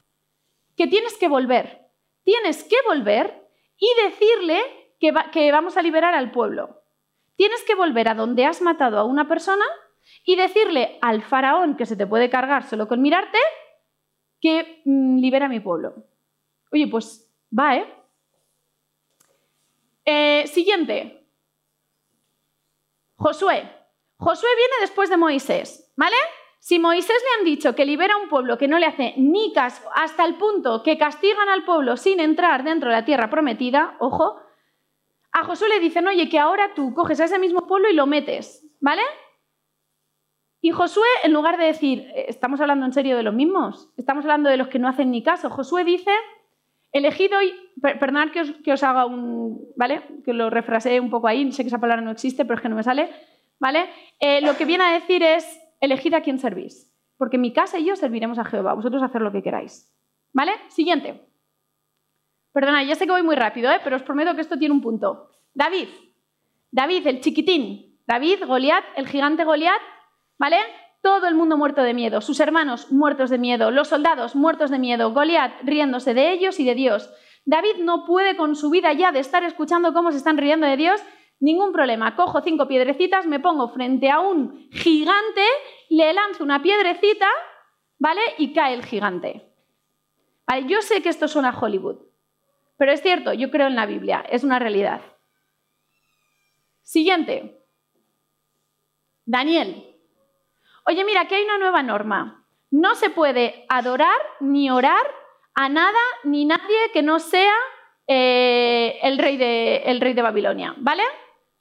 que 0.76 0.88
tienes 0.88 1.16
que 1.18 1.28
volver. 1.28 1.86
Tienes 2.24 2.64
que 2.64 2.78
volver 2.88 3.48
y 3.78 3.88
decirle 4.06 4.60
que, 5.00 5.14
que 5.32 5.52
vamos 5.52 5.78
a 5.78 5.84
liberar 5.84 6.16
al 6.16 6.32
pueblo. 6.32 6.79
Tienes 7.40 7.64
que 7.64 7.74
volver 7.74 8.10
a 8.10 8.16
donde 8.16 8.44
has 8.44 8.62
matado 8.62 9.00
a 9.00 9.06
una 9.06 9.30
persona 9.30 9.64
y 10.26 10.36
decirle 10.36 11.00
al 11.02 11.22
faraón 11.22 11.78
que 11.78 11.86
se 11.86 11.96
te 11.96 12.06
puede 12.06 12.30
cargar 12.30 12.68
solo 12.68 12.90
con 12.90 13.02
mirarte 13.02 13.38
que 14.42 14.82
mm, 14.84 15.20
libera 15.20 15.46
a 15.46 15.48
mi 15.48 15.62
pueblo. 15.62 15.96
Oye, 16.70 16.88
pues 16.88 17.34
va, 17.58 17.78
¿eh? 17.78 17.96
¿eh? 20.04 20.48
Siguiente. 20.48 21.30
Josué. 23.16 23.72
Josué 24.18 24.50
viene 24.58 24.74
después 24.82 25.10
de 25.10 25.16
Moisés, 25.16 25.94
¿vale? 25.96 26.18
Si 26.60 26.78
Moisés 26.78 27.24
le 27.24 27.40
han 27.40 27.46
dicho 27.46 27.74
que 27.74 27.86
libera 27.86 28.16
a 28.16 28.18
un 28.18 28.28
pueblo 28.28 28.58
que 28.58 28.68
no 28.68 28.80
le 28.80 28.86
hace 28.86 29.14
ni 29.16 29.54
caso, 29.54 29.90
hasta 29.96 30.26
el 30.26 30.36
punto 30.36 30.84
que 30.84 30.98
castigan 30.98 31.48
al 31.48 31.64
pueblo 31.64 31.96
sin 31.96 32.20
entrar 32.20 32.66
dentro 32.66 32.90
de 32.90 32.98
la 32.98 33.06
tierra 33.06 33.30
prometida, 33.30 33.96
ojo, 34.00 34.42
a 35.32 35.44
Josué 35.44 35.70
le 35.70 35.80
dicen, 35.80 36.08
oye, 36.08 36.30
que 36.30 36.40
ahora 36.40 36.74
tú 36.76 36.94
coges 36.94 37.20
a 37.22 37.26
ese 37.26 37.40
mismo 37.40 37.68
pueblo 37.68 37.90
y 37.90 37.94
lo 37.94 38.08
metes, 38.08 38.66
¿vale? 38.80 39.02
Y 40.62 40.72
Josué, 40.72 41.08
en 41.24 41.34
lugar 41.34 41.58
de 41.58 41.66
decir, 41.66 42.12
eh, 42.16 42.26
¿estamos 42.28 42.60
hablando 42.60 42.86
en 42.86 42.94
serio 42.94 43.16
de 43.16 43.24
los 43.24 43.34
mismos? 43.34 43.92
¿Estamos 43.98 44.26
hablando 44.26 44.50
de 44.50 44.58
los 44.58 44.68
que 44.68 44.80
no 44.80 44.88
hacen 44.88 45.12
ni 45.12 45.24
caso? 45.24 45.50
Josué 45.50 45.84
dice, 45.84 46.12
elegido 46.92 47.42
y... 47.42 47.54
Perdonad 47.82 48.30
que 48.32 48.74
os, 48.74 48.84
haga 48.84 49.06
un... 49.06 49.72
¿Vale? 49.78 50.02
Que 50.26 50.34
lo 50.34 50.50
refrasee 50.50 51.00
un 51.00 51.10
poco 51.10 51.28
ahí, 51.28 51.50
sé 51.52 51.64
que 51.64 51.70
esa 51.70 51.80
palabra 51.80 52.04
no 52.04 52.12
existe, 52.12 52.44
pero 52.44 52.56
es 52.56 52.62
que 52.62 52.70
no 52.70 52.76
me 52.76 52.84
sale, 52.84 53.10
¿vale? 53.60 53.90
Eh, 54.20 54.42
lo 54.42 54.58
que 54.58 54.66
viene 54.66 54.84
a 54.84 54.94
decir 54.94 55.24
es, 55.24 55.60
elegid 55.80 56.14
a 56.14 56.22
quién 56.22 56.40
servís, 56.40 56.94
porque 57.18 57.38
mi 57.38 57.54
casa 57.54 57.80
y 57.80 57.86
yo 57.86 57.96
serviremos 57.96 58.38
a 58.38 58.44
Jehová, 58.44 58.74
vosotros 58.74 59.02
hacer 59.02 59.22
lo 59.22 59.32
que 59.32 59.42
queráis, 59.42 59.96
¿vale? 60.34 60.52
Siguiente. 60.68 61.29
Perdona, 62.52 62.84
ya 62.84 62.96
sé 62.96 63.06
que 63.06 63.12
voy 63.12 63.24
muy 63.24 63.36
rápido, 63.36 63.72
¿eh? 63.72 63.80
pero 63.84 63.96
os 63.96 64.04
prometo 64.04 64.34
que 64.36 64.42
esto 64.42 64.58
tiene 64.58 64.74
un 64.74 64.82
punto. 64.82 65.30
David. 65.54 65.88
David, 66.72 67.08
el 67.08 67.22
chiquitín. 67.22 68.00
David, 68.08 68.44
Goliat, 68.46 68.84
el 68.96 69.08
gigante 69.08 69.44
Goliat, 69.44 69.82
¿vale? 70.40 70.58
Todo 71.04 71.28
el 71.28 71.36
mundo 71.36 71.58
muerto 71.58 71.84
de 71.84 71.94
miedo, 71.94 72.22
sus 72.22 72.40
hermanos 72.40 72.92
muertos 72.92 73.30
de 73.30 73.38
miedo, 73.38 73.70
los 73.70 73.88
soldados 73.88 74.36
muertos 74.36 74.72
de 74.72 74.80
miedo, 74.80 75.14
Goliat 75.14 75.62
riéndose 75.64 76.14
de 76.14 76.32
ellos 76.32 76.60
y 76.60 76.66
de 76.66 76.74
Dios. 76.76 77.10
David 77.46 77.78
no 77.80 78.06
puede 78.06 78.36
con 78.36 78.56
su 78.56 78.70
vida 78.70 78.94
ya 78.94 79.12
de 79.12 79.20
estar 79.20 79.44
escuchando 79.44 79.94
cómo 79.94 80.12
se 80.12 80.18
están 80.18 80.38
riendo 80.38 80.66
de 80.66 80.76
Dios, 80.76 81.02
ningún 81.40 81.72
problema. 81.72 82.16
Cojo 82.16 82.42
cinco 82.42 82.68
piedrecitas, 82.68 83.28
me 83.28 83.40
pongo 83.40 83.70
frente 83.70 84.10
a 84.10 84.20
un 84.20 84.70
gigante, 84.72 85.44
le 85.90 86.14
lanzo 86.14 86.44
una 86.44 86.62
piedrecita, 86.62 87.28
¿vale? 88.00 88.22
Y 88.38 88.54
cae 88.54 88.74
el 88.74 88.84
gigante. 88.84 89.54
Vale, 90.48 90.66
yo 90.68 90.82
sé 90.82 91.02
que 91.02 91.10
esto 91.10 91.28
suena 91.28 91.50
a 91.50 91.60
Hollywood, 91.60 92.09
pero 92.80 92.94
es 92.94 93.02
cierto, 93.02 93.34
yo 93.34 93.52
creo 93.52 93.68
en 93.68 93.76
la 93.76 93.86
Biblia, 93.86 94.26
es 94.30 94.46
una 94.46 94.58
realidad. 94.58 95.02
Siguiente. 96.82 97.62
Daniel. 99.26 99.86
Oye, 100.86 101.04
mira, 101.04 101.22
aquí 101.22 101.36
hay 101.36 101.44
una 101.44 101.58
nueva 101.58 101.84
norma. 101.84 102.48
No 102.72 102.96
se 102.96 103.10
puede 103.10 103.66
adorar 103.68 104.18
ni 104.40 104.72
orar 104.72 105.06
a 105.56 105.68
nada 105.68 106.00
ni 106.24 106.46
nadie 106.46 106.78
que 106.94 107.04
no 107.04 107.20
sea 107.20 107.54
eh, 108.08 108.98
el, 109.02 109.18
rey 109.18 109.36
de, 109.36 109.84
el 109.88 110.00
rey 110.00 110.14
de 110.14 110.22
Babilonia. 110.22 110.74
¿Vale? 110.78 111.04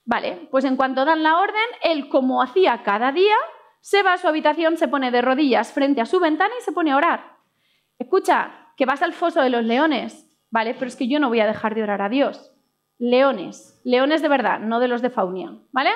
Vale, 0.05 0.47
pues 0.53 0.65
en 0.65 0.77
cuanto 0.77 1.05
dan 1.05 1.25
la 1.25 1.41
orden, 1.41 1.67
él, 1.83 2.09
como 2.09 2.43
hacía 2.43 2.85
cada 2.85 3.11
día, 3.11 3.37
se 3.81 4.05
va 4.05 4.13
a 4.13 4.19
su 4.19 4.29
habitación, 4.29 4.77
se 4.77 4.87
pone 4.87 5.11
de 5.11 5.21
rodillas 5.21 5.73
frente 5.73 6.01
a 6.01 6.07
su 6.07 6.21
ventana 6.21 6.55
y 6.57 6.63
se 6.63 6.71
pone 6.73 6.93
a 6.93 6.97
orar. 6.97 7.39
Escucha, 7.99 8.73
que 8.77 8.87
vas 8.87 9.03
al 9.03 9.13
foso 9.13 9.43
de 9.43 9.51
los 9.51 9.65
leones, 9.65 10.28
¿vale? 10.51 10.75
Pero 10.75 10.87
es 10.87 10.97
que 10.97 11.09
yo 11.09 11.21
no 11.21 11.29
voy 11.29 11.41
a 11.41 11.47
dejar 11.47 11.75
de 11.75 11.83
orar 11.83 12.03
a 12.03 12.09
Dios. 12.09 12.55
Leones, 12.99 13.81
leones 13.85 14.23
de 14.23 14.29
verdad, 14.29 14.59
no 14.61 14.81
de 14.81 14.89
los 14.89 15.03
de 15.03 15.11
Faunia, 15.11 15.53
¿vale? 15.71 15.91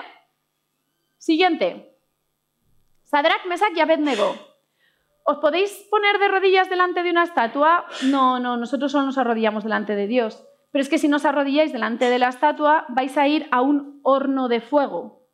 Siguiente. 1.18 1.96
Sadrach, 3.02 3.44
Mesach 3.46 3.76
y 3.76 3.80
Abednego. 3.80 4.34
¿Os 5.24 5.38
podéis 5.38 5.86
poner 5.90 6.18
de 6.18 6.28
rodillas 6.28 6.68
delante 6.68 7.02
de 7.02 7.10
una 7.10 7.24
estatua? 7.24 7.86
No, 8.04 8.40
no, 8.40 8.56
nosotros 8.56 8.90
solo 8.92 9.06
nos 9.06 9.18
arrodillamos 9.18 9.62
delante 9.62 9.94
de 9.94 10.06
Dios. 10.06 10.44
Pero 10.72 10.82
es 10.82 10.88
que 10.88 10.98
si 10.98 11.06
nos 11.06 11.24
arrodilláis 11.24 11.72
delante 11.72 12.08
de 12.08 12.18
la 12.18 12.28
estatua, 12.28 12.86
vais 12.88 13.16
a 13.18 13.28
ir 13.28 13.46
a 13.52 13.60
un 13.60 14.00
horno 14.02 14.48
de 14.48 14.60
fuego. 14.60 15.28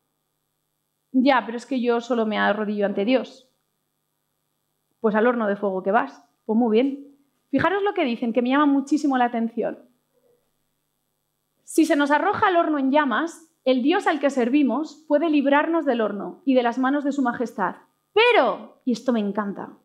Ya, 1.13 1.45
pero 1.47 1.57
es 1.57 1.65
que 1.65 1.81
yo 1.81 2.01
solo 2.01 2.27
me 2.27 2.39
arrodillo 2.39 2.85
ante 2.85 3.05
Dios. 3.05 3.49
Pues 5.01 5.15
al 5.15 5.27
horno 5.27 5.47
de 5.47 5.57
fuego 5.57 5.83
que 5.83 5.93
vas. 5.93 6.23
Pues 6.45 6.59
muy 6.59 6.73
bien. 6.73 7.08
Fijaros 7.51 7.83
lo 7.83 7.95
que 7.95 8.05
dicen, 8.05 8.33
que 8.33 8.43
me 8.43 8.51
llama 8.51 8.67
muchísimo 8.67 9.17
la 9.17 9.27
atención. 9.27 9.89
Si 11.65 11.85
se 11.85 11.97
nos 11.97 12.11
arroja 12.11 12.47
al 12.47 12.57
horno 12.57 12.79
en 12.79 12.91
llamas, 12.91 13.51
el 13.65 13.83
Dios 13.83 14.07
al 14.07 14.21
que 14.21 14.31
servimos 14.31 15.05
puede 15.09 15.31
librarnos 15.31 15.85
del 15.85 16.01
horno 16.01 16.43
y 16.45 16.55
de 16.55 16.63
las 16.63 16.79
manos 16.79 17.05
de 17.05 17.13
su 17.13 17.23
majestad. 17.23 17.77
Pero, 18.13 18.81
y 18.85 18.93
esto 18.93 19.13
me 19.13 19.21
encanta, 19.21 19.79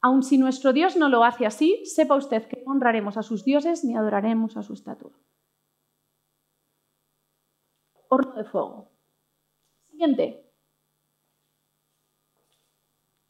aun 0.00 0.22
si 0.22 0.38
nuestro 0.38 0.72
Dios 0.72 0.96
no 0.96 1.08
lo 1.08 1.24
hace 1.24 1.46
así, 1.46 1.84
sepa 1.84 2.14
usted 2.14 2.46
que 2.46 2.62
no 2.64 2.72
honraremos 2.72 3.16
a 3.16 3.22
sus 3.22 3.44
dioses 3.44 3.84
ni 3.84 3.96
adoraremos 3.96 4.56
a 4.56 4.62
su 4.62 4.74
estatua. 4.74 5.10
Horno 8.08 8.34
de 8.34 8.44
fuego. 8.44 8.90
Siguiente. 9.82 10.44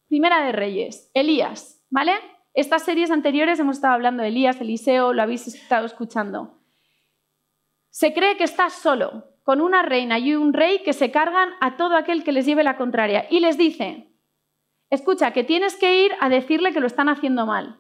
Primera 0.08 0.44
de 0.44 0.52
Reyes, 0.52 1.11
Elías, 1.14 1.85
¿vale? 1.90 2.12
Estas 2.59 2.83
series 2.83 3.12
anteriores 3.12 3.61
hemos 3.61 3.77
estado 3.77 3.95
hablando 3.95 4.25
de 4.25 4.31
Elías, 4.31 4.61
Eliseo, 4.61 5.12
lo 5.12 5.23
habéis 5.23 5.47
estado 5.47 5.87
escuchando. 5.87 6.59
Se 7.88 8.12
cree 8.12 8.37
que 8.37 8.43
está 8.43 8.69
solo, 8.69 9.27
con 9.45 9.61
una 9.61 9.85
reina 9.85 10.19
y 10.19 10.35
un 10.35 10.53
rey 10.53 10.83
que 10.83 10.93
se 10.93 11.12
cargan 11.12 11.50
a 11.61 11.77
todo 11.77 11.95
aquel 11.95 12.25
que 12.25 12.33
les 12.33 12.47
lleve 12.47 12.65
la 12.65 12.77
contraria 12.77 13.29
y 13.31 13.38
les 13.38 13.59
dice, 13.59 14.12
escucha, 14.91 15.33
que 15.33 15.45
tienes 15.45 15.77
que 15.77 16.05
ir 16.05 16.11
a 16.21 16.29
decirle 16.29 16.73
que 16.73 16.81
lo 16.81 16.88
están 16.88 17.09
haciendo 17.09 17.47
mal. 17.47 17.79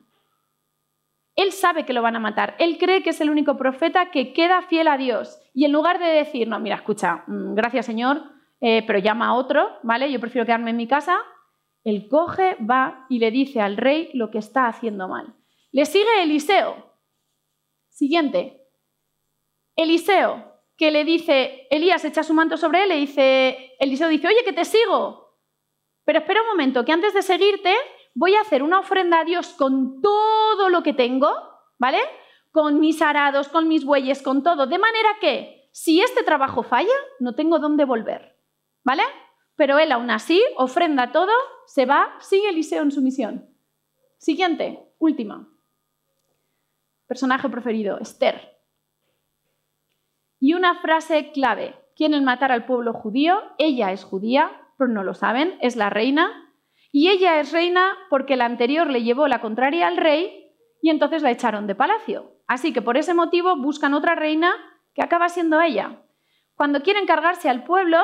Él 1.34 1.50
sabe 1.50 1.84
que 1.84 1.92
lo 1.92 2.02
van 2.02 2.14
a 2.14 2.20
matar, 2.20 2.54
él 2.60 2.78
cree 2.78 3.02
que 3.02 3.10
es 3.10 3.20
el 3.20 3.30
único 3.30 3.56
profeta 3.56 4.12
que 4.12 4.32
queda 4.32 4.62
fiel 4.62 4.86
a 4.86 4.96
Dios 4.96 5.40
y 5.54 5.64
en 5.64 5.72
lugar 5.72 5.98
de 5.98 6.06
decir, 6.06 6.46
no, 6.46 6.60
mira, 6.60 6.76
escucha, 6.76 7.24
mm, 7.26 7.54
gracias 7.56 7.84
Señor, 7.84 8.22
eh, 8.60 8.84
pero 8.86 9.00
llama 9.00 9.26
a 9.26 9.34
otro, 9.34 9.80
¿vale? 9.82 10.12
Yo 10.12 10.20
prefiero 10.20 10.46
quedarme 10.46 10.70
en 10.70 10.76
mi 10.76 10.86
casa, 10.86 11.18
él 11.84 12.08
coge, 12.08 12.56
va 12.56 13.06
y 13.08 13.18
le 13.18 13.30
dice 13.30 13.60
al 13.60 13.76
rey 13.76 14.10
lo 14.14 14.30
que 14.30 14.38
está 14.38 14.66
haciendo 14.66 15.08
mal. 15.08 15.34
Le 15.72 15.86
sigue 15.86 16.22
Eliseo. 16.22 16.92
Siguiente. 17.88 18.66
Eliseo, 19.76 20.44
que 20.76 20.90
le 20.90 21.04
dice, 21.04 21.66
Elías 21.70 22.04
echa 22.04 22.22
su 22.22 22.34
manto 22.34 22.56
sobre 22.56 22.82
él, 22.82 22.88
le 22.88 22.96
dice, 22.96 23.76
Eliseo 23.78 24.08
dice, 24.08 24.28
oye, 24.28 24.44
que 24.44 24.52
te 24.52 24.64
sigo. 24.64 25.38
Pero 26.04 26.20
espera 26.20 26.42
un 26.42 26.48
momento, 26.48 26.84
que 26.84 26.92
antes 26.92 27.14
de 27.14 27.22
seguirte 27.22 27.74
voy 28.14 28.34
a 28.34 28.40
hacer 28.40 28.62
una 28.62 28.80
ofrenda 28.80 29.20
a 29.20 29.24
Dios 29.24 29.48
con 29.50 30.00
todo 30.00 30.68
lo 30.68 30.82
que 30.82 30.92
tengo, 30.92 31.30
¿vale? 31.78 32.00
con 32.58 32.80
mis 32.80 33.00
arados, 33.02 33.48
con 33.48 33.68
mis 33.68 33.84
bueyes, 33.84 34.22
con 34.22 34.42
todo. 34.42 34.66
De 34.66 34.78
manera 34.78 35.10
que, 35.20 35.68
si 35.72 36.00
este 36.00 36.22
trabajo 36.22 36.62
falla, 36.62 36.94
no 37.20 37.34
tengo 37.34 37.58
dónde 37.58 37.84
volver. 37.84 38.36
¿Vale? 38.84 39.02
Pero 39.54 39.78
él 39.78 39.92
aún 39.92 40.10
así 40.10 40.42
ofrenda 40.56 41.12
todo, 41.12 41.32
se 41.68 41.84
va, 41.84 42.16
sigue 42.20 42.48
Eliseo 42.48 42.82
en 42.82 42.90
su 42.90 43.02
misión. 43.02 43.46
Siguiente, 44.16 44.88
última. 44.98 45.48
Personaje 47.06 47.50
preferido, 47.50 47.98
Esther. 47.98 48.56
Y 50.40 50.54
una 50.54 50.80
frase 50.80 51.30
clave. 51.30 51.74
Quieren 51.94 52.24
matar 52.24 52.52
al 52.52 52.64
pueblo 52.64 52.94
judío, 52.94 53.42
ella 53.58 53.92
es 53.92 54.02
judía, 54.02 54.50
pero 54.78 54.90
no 54.90 55.04
lo 55.04 55.12
saben, 55.12 55.58
es 55.60 55.76
la 55.76 55.90
reina. 55.90 56.54
Y 56.90 57.10
ella 57.10 57.38
es 57.38 57.52
reina 57.52 57.98
porque 58.08 58.36
la 58.36 58.46
anterior 58.46 58.88
le 58.88 59.02
llevó 59.02 59.28
la 59.28 59.42
contraria 59.42 59.88
al 59.88 59.98
rey 59.98 60.50
y 60.80 60.88
entonces 60.88 61.22
la 61.22 61.32
echaron 61.32 61.66
de 61.66 61.74
palacio. 61.74 62.32
Así 62.46 62.72
que 62.72 62.80
por 62.80 62.96
ese 62.96 63.12
motivo 63.12 63.56
buscan 63.56 63.92
otra 63.92 64.14
reina 64.14 64.54
que 64.94 65.02
acaba 65.02 65.28
siendo 65.28 65.60
ella. 65.60 66.02
Cuando 66.54 66.80
quieren 66.80 67.04
cargarse 67.04 67.50
al 67.50 67.64
pueblo, 67.64 67.98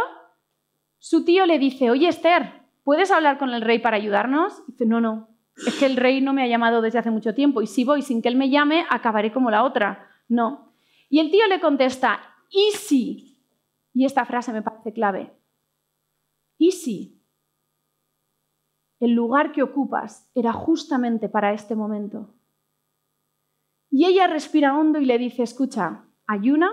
su 0.99 1.25
tío 1.25 1.47
le 1.47 1.59
dice, 1.59 1.91
oye 1.91 2.09
Esther, 2.09 2.64
¿puedes 2.85 3.11
hablar 3.11 3.39
con 3.39 3.51
el 3.51 3.63
rey 3.63 3.81
para 3.81 3.97
ayudarnos? 3.97 4.65
dice, 4.67 4.87
no, 4.87 5.01
no, 5.01 5.29
es 5.57 5.75
que 5.79 5.87
el 5.87 5.97
rey 5.97 6.21
no 6.21 6.33
me 6.33 6.43
ha 6.43 6.49
llamado 6.49 6.83
desde 6.83 6.99
hace 6.99 7.11
mucho 7.11 7.35
tiempo 7.35 7.63
y 7.63 7.67
si 7.67 7.85
voy 7.85 8.03
sin 8.03 8.23
que 8.23 8.29
él 8.29 8.37
me 8.37 8.51
llame, 8.51 8.85
acabaré 8.91 9.33
como 9.33 9.51
la 9.51 9.65
otra. 9.65 10.09
No. 10.29 10.73
Y 11.09 11.21
el 11.21 11.31
tío 11.31 11.47
le 11.49 11.61
contesta, 11.61 12.21
¿y 12.51 12.73
si? 12.77 13.41
Y 13.93 14.05
esta 14.05 14.25
frase 14.25 14.53
me 14.53 14.63
parece 14.63 14.93
clave. 14.93 15.33
¿Y 16.59 16.73
si? 16.73 17.23
El 19.01 19.13
lugar 19.13 19.53
que 19.53 19.63
ocupas 19.63 20.31
era 20.35 20.53
justamente 20.53 21.29
para 21.29 21.53
este 21.53 21.75
momento. 21.75 22.35
Y 23.91 24.07
ella 24.07 24.27
respira 24.27 24.77
hondo 24.77 24.99
y 24.99 25.05
le 25.05 25.19
dice, 25.19 25.43
escucha, 25.43 26.07
ayuna, 26.27 26.73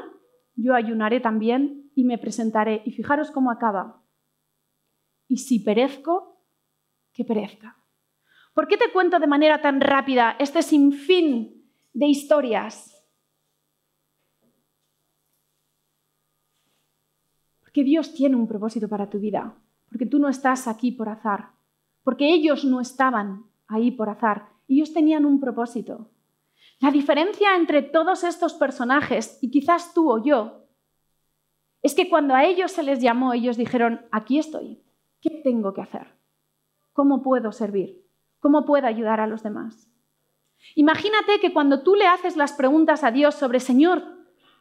yo 0.55 0.73
ayunaré 0.73 1.19
también 1.19 1.91
y 1.93 2.03
me 2.03 2.17
presentaré. 2.17 2.81
Y 2.85 2.91
fijaros 2.93 3.31
cómo 3.31 3.51
acaba. 3.51 4.00
Y 5.31 5.37
si 5.37 5.59
perezco, 5.59 6.43
que 7.13 7.23
perezca. 7.23 7.77
¿Por 8.53 8.67
qué 8.67 8.75
te 8.75 8.91
cuento 8.91 9.17
de 9.17 9.27
manera 9.27 9.61
tan 9.61 9.79
rápida 9.79 10.35
este 10.39 10.61
sinfín 10.61 11.71
de 11.93 12.07
historias? 12.07 13.01
Porque 17.61 17.85
Dios 17.85 18.13
tiene 18.13 18.35
un 18.35 18.45
propósito 18.45 18.89
para 18.89 19.09
tu 19.09 19.19
vida, 19.19 19.55
porque 19.87 20.05
tú 20.05 20.19
no 20.19 20.27
estás 20.27 20.67
aquí 20.67 20.91
por 20.91 21.07
azar, 21.07 21.51
porque 22.03 22.33
ellos 22.33 22.65
no 22.65 22.81
estaban 22.81 23.45
ahí 23.67 23.89
por 23.91 24.09
azar, 24.09 24.49
ellos 24.67 24.91
tenían 24.91 25.23
un 25.23 25.39
propósito. 25.39 26.11
La 26.81 26.91
diferencia 26.91 27.55
entre 27.55 27.83
todos 27.83 28.25
estos 28.25 28.53
personajes, 28.53 29.39
y 29.41 29.49
quizás 29.49 29.93
tú 29.93 30.11
o 30.11 30.21
yo, 30.21 30.65
es 31.81 31.95
que 31.95 32.09
cuando 32.09 32.35
a 32.35 32.43
ellos 32.43 32.73
se 32.73 32.83
les 32.83 32.99
llamó, 32.99 33.31
ellos 33.31 33.55
dijeron, 33.55 34.05
aquí 34.11 34.37
estoy, 34.37 34.81
¿qué 35.21 35.41
tengo 35.43 35.73
que 35.73 35.81
hacer? 35.81 36.07
¿Cómo 36.93 37.21
puedo 37.21 37.51
servir? 37.51 38.05
¿Cómo 38.39 38.65
puedo 38.65 38.87
ayudar 38.87 39.19
a 39.19 39.27
los 39.27 39.43
demás? 39.43 39.89
Imagínate 40.75 41.39
que 41.39 41.53
cuando 41.53 41.83
tú 41.83 41.95
le 41.95 42.07
haces 42.07 42.37
las 42.37 42.53
preguntas 42.53 43.03
a 43.03 43.11
Dios 43.11 43.35
sobre, 43.35 43.59
Señor, 43.59 44.03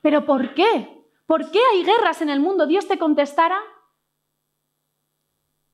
¿pero 0.02 0.24
por 0.24 0.54
qué? 0.54 1.04
¿Por 1.26 1.50
qué 1.50 1.60
hay 1.72 1.84
guerras 1.84 2.22
en 2.22 2.30
el 2.30 2.40
mundo? 2.40 2.66
Dios 2.66 2.88
te 2.88 2.98
contestara, 2.98 3.58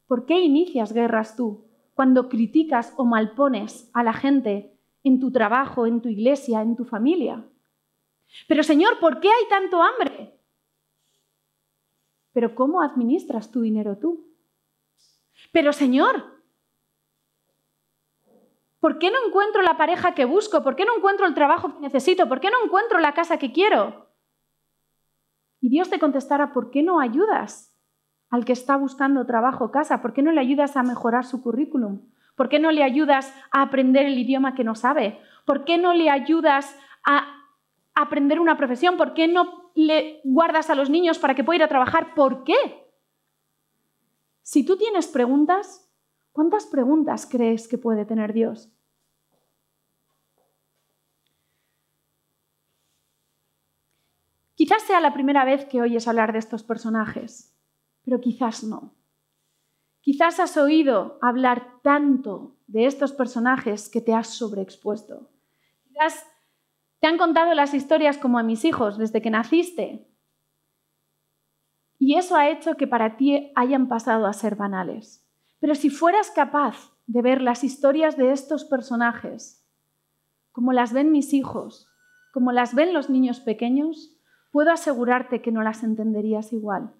¿por 0.07 0.27
qué 0.27 0.41
inicias 0.41 0.93
guerras 0.93 1.37
tú 1.37 1.67
cuando 1.95 2.29
criticas 2.29 2.93
o 2.97 3.05
malpones 3.05 3.91
a 3.95 4.03
la 4.03 4.13
gente 4.13 4.79
en 5.03 5.21
tu 5.21 5.31
trabajo, 5.31 5.87
en 5.87 6.03
tu 6.03 6.09
iglesia, 6.09 6.63
en 6.63 6.77
tu 6.77 6.85
familia? 6.85 7.45
Pero 8.49 8.63
Señor, 8.63 8.99
¿por 9.01 9.21
qué 9.21 9.29
hay 9.29 9.49
tanto 9.49 9.83
hambre? 9.83 10.39
Pero 12.33 12.55
¿cómo 12.55 12.83
administras 12.83 13.51
tu 13.51 13.63
dinero 13.63 13.97
tú? 13.97 14.26
Pero 15.57 15.73
Señor, 15.73 16.37
¿Por 18.79 18.99
qué 18.99 19.11
no 19.11 19.17
encuentro 19.27 19.63
la 19.63 19.79
pareja 19.79 20.15
que 20.15 20.27
busco? 20.27 20.63
¿Por 20.63 20.77
qué 20.77 20.85
no 20.85 20.95
encuentro 20.95 21.25
el 21.27 21.33
trabajo 21.33 21.73
que 21.73 21.81
necesito? 21.81 22.29
¿Por 22.29 22.41
qué 22.41 22.51
no 22.51 22.59
encuentro 22.63 22.99
la 23.01 23.15
casa 23.15 23.39
que 23.39 23.53
quiero? 23.53 24.11
Y 25.63 25.71
Dios 25.71 25.89
te 25.89 25.99
contestará, 25.99 26.53
¿por 26.53 26.71
qué 26.71 26.83
no 26.83 27.01
ayudas 27.01 27.75
al 28.29 28.45
que 28.45 28.53
está 28.53 28.77
buscando 28.77 29.25
trabajo, 29.25 29.71
casa? 29.71 30.03
¿Por 30.03 30.13
qué 30.13 30.21
no 30.21 30.31
le 30.31 30.43
ayudas 30.43 30.77
a 30.77 30.83
mejorar 30.83 31.25
su 31.25 31.43
currículum? 31.43 32.03
¿Por 32.37 32.51
qué 32.51 32.59
no 32.59 32.71
le 32.71 32.85
ayudas 32.85 33.35
a 33.51 33.63
aprender 33.63 34.05
el 34.05 34.19
idioma 34.19 34.55
que 34.55 34.63
no 34.63 34.75
sabe? 34.75 35.19
¿Por 35.47 35.65
qué 35.65 35.79
no 35.79 35.95
le 35.95 36.11
ayudas 36.11 36.79
a 37.03 37.27
aprender 37.95 38.41
una 38.41 38.59
profesión? 38.59 38.99
¿Por 38.99 39.15
qué 39.15 39.27
no 39.27 39.73
le 39.75 40.21
guardas 40.23 40.69
a 40.69 40.75
los 40.75 40.91
niños 40.91 41.19
para 41.19 41.35
que 41.35 41.45
pueda 41.45 41.57
ir 41.57 41.63
a 41.63 41.69
trabajar? 41.69 42.15
¿Por 42.15 42.45
qué? 42.45 42.86
Si 44.47 44.65
tú 44.65 44.77
tienes 44.77 45.09
preguntas, 45.09 45.93
¿cuántas 46.31 46.67
preguntas 46.67 47.27
crees 47.29 47.67
que 47.67 47.79
puede 47.79 48.05
tener 48.05 48.33
Dios? 48.33 48.73
Quizás 54.55 54.83
sea 54.83 55.01
la 55.01 55.13
primera 55.13 55.45
vez 55.45 55.65
que 55.65 55.83
oyes 55.83 56.07
hablar 56.07 56.33
de 56.33 56.39
estos 56.39 56.63
personajes, 56.63 57.59
pero 58.05 58.21
quizás 58.21 58.63
no. 58.63 58.95
Quizás 60.01 60.39
has 60.39 60.57
oído 60.57 61.19
hablar 61.23 61.81
tanto 61.83 62.55
de 62.69 62.87
estos 62.87 63.11
personajes 63.11 63.89
que 63.89 64.01
te 64.01 64.15
has 64.15 64.29
sobreexpuesto. 64.29 65.29
Quizás 65.89 66.25
te 67.01 67.09
han 67.09 67.19
contado 67.19 67.53
las 67.53 67.75
historias 67.75 68.17
como 68.17 68.39
a 68.39 68.45
mis 68.45 68.65
hijos 68.65 68.97
desde 68.97 69.21
que 69.21 69.31
naciste. 69.31 70.07
Y 72.07 72.15
eso 72.15 72.37
ha 72.37 72.49
hecho 72.49 72.77
que 72.77 72.87
para 72.87 73.17
ti 73.17 73.51
hayan 73.57 73.89
pasado 73.89 74.27
a 74.27 74.33
ser 74.33 74.55
banales. 74.55 75.27
Pero 75.59 75.75
si 75.75 75.91
fueras 75.91 76.31
capaz 76.31 76.93
de 77.09 77.21
ver 77.21 77.43
las 77.43 77.65
historias 77.65 78.17
de 78.17 78.31
estos 78.31 78.65
personajes, 78.65 79.67
como 80.53 80.73
las 80.73 80.93
ven 80.93 81.11
mis 81.11 81.33
hijos, 81.33 81.89
como 82.33 82.53
las 82.53 82.77
ven 82.77 82.95
los 82.95 83.11
niños 83.11 83.41
pequeños, 83.41 84.17
puedo 84.53 84.71
asegurarte 84.71 85.43
que 85.43 85.51
no 85.51 85.65
las 85.65 85.83
entenderías 85.83 86.53
igual. 86.53 86.93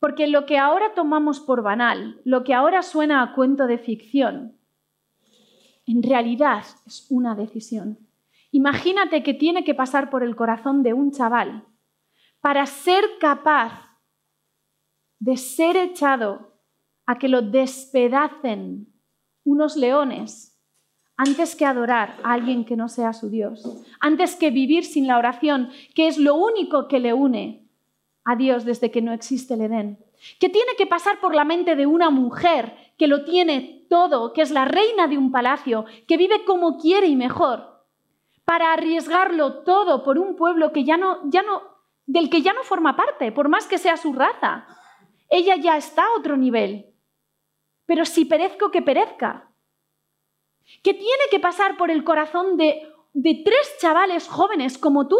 Porque 0.00 0.26
lo 0.26 0.46
que 0.46 0.58
ahora 0.58 0.94
tomamos 0.96 1.38
por 1.38 1.62
banal, 1.62 2.20
lo 2.24 2.42
que 2.42 2.52
ahora 2.52 2.82
suena 2.82 3.22
a 3.22 3.34
cuento 3.34 3.68
de 3.68 3.78
ficción, 3.78 4.56
en 5.86 6.02
realidad 6.02 6.64
es 6.88 7.06
una 7.08 7.36
decisión. 7.36 8.00
Imagínate 8.50 9.22
que 9.22 9.32
tiene 9.32 9.62
que 9.62 9.76
pasar 9.76 10.10
por 10.10 10.24
el 10.24 10.34
corazón 10.34 10.82
de 10.82 10.92
un 10.92 11.12
chaval 11.12 11.66
para 12.40 12.66
ser 12.66 13.04
capaz 13.20 13.89
de 15.20 15.36
ser 15.36 15.76
echado 15.76 16.54
a 17.06 17.18
que 17.18 17.28
lo 17.28 17.42
despedacen 17.42 18.92
unos 19.44 19.76
leones 19.76 20.50
antes 21.16 21.54
que 21.54 21.66
adorar 21.66 22.16
a 22.24 22.32
alguien 22.32 22.64
que 22.64 22.76
no 22.76 22.88
sea 22.88 23.12
su 23.12 23.28
Dios, 23.28 23.62
antes 24.00 24.36
que 24.36 24.50
vivir 24.50 24.84
sin 24.84 25.06
la 25.06 25.18
oración, 25.18 25.70
que 25.94 26.08
es 26.08 26.16
lo 26.16 26.34
único 26.34 26.88
que 26.88 26.98
le 26.98 27.12
une 27.12 27.68
a 28.24 28.36
Dios 28.36 28.64
desde 28.64 28.90
que 28.90 29.02
no 29.02 29.12
existe 29.12 29.54
el 29.54 29.60
Edén, 29.60 29.98
que 30.38 30.48
tiene 30.48 30.72
que 30.78 30.86
pasar 30.86 31.20
por 31.20 31.34
la 31.34 31.44
mente 31.44 31.76
de 31.76 31.86
una 31.86 32.08
mujer 32.08 32.74
que 32.96 33.06
lo 33.06 33.24
tiene 33.24 33.86
todo, 33.90 34.32
que 34.32 34.40
es 34.40 34.50
la 34.50 34.64
reina 34.64 35.08
de 35.08 35.18
un 35.18 35.30
palacio, 35.30 35.84
que 36.08 36.16
vive 36.16 36.44
como 36.46 36.78
quiere 36.78 37.06
y 37.06 37.16
mejor, 37.16 37.84
para 38.46 38.72
arriesgarlo 38.72 39.62
todo 39.62 40.02
por 40.02 40.18
un 40.18 40.36
pueblo 40.36 40.72
que 40.72 40.84
ya 40.84 40.96
no, 40.96 41.18
ya 41.28 41.42
no, 41.42 41.62
del 42.06 42.30
que 42.30 42.40
ya 42.40 42.54
no 42.54 42.62
forma 42.62 42.96
parte, 42.96 43.30
por 43.30 43.50
más 43.50 43.66
que 43.66 43.76
sea 43.76 43.98
su 43.98 44.14
raza. 44.14 44.66
Ella 45.30 45.56
ya 45.56 45.76
está 45.76 46.02
a 46.02 46.18
otro 46.18 46.36
nivel. 46.36 46.92
Pero 47.86 48.04
si 48.04 48.24
perezco, 48.24 48.70
que 48.70 48.82
perezca 48.82 49.50
que 50.82 50.94
tiene 50.94 51.24
que 51.30 51.40
pasar 51.40 51.76
por 51.76 51.90
el 51.90 52.04
corazón 52.04 52.56
de, 52.56 52.92
de 53.12 53.42
tres 53.44 53.76
chavales 53.80 54.28
jóvenes 54.28 54.78
como 54.78 55.08
tú, 55.08 55.16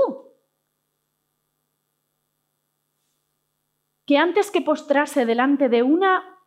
que 4.07 4.17
antes 4.17 4.51
que 4.51 4.61
postrarse 4.61 5.27
delante 5.27 5.69
de 5.69 5.83
una 5.83 6.39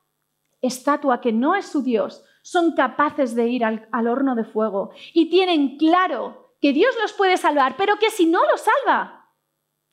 estatua 0.62 1.22
que 1.22 1.34
no 1.34 1.56
es 1.56 1.66
su 1.66 1.82
Dios, 1.84 2.24
son 2.42 2.74
capaces 2.76 3.36
de 3.36 3.48
ir 3.48 3.64
al, 3.64 3.88
al, 3.92 4.08
horno 4.08 4.36
de 4.36 4.44
fuego 4.44 4.92
y 5.14 5.30
tienen 5.30 5.78
claro 5.78 6.56
que 6.60 6.74
Dios 6.74 6.96
los 7.02 7.14
puede 7.14 7.38
salvar, 7.38 7.76
pero 7.78 7.98
que 7.98 8.10
si 8.10 8.26
no 8.26 8.40
los 8.50 8.62
salva, 8.62 9.34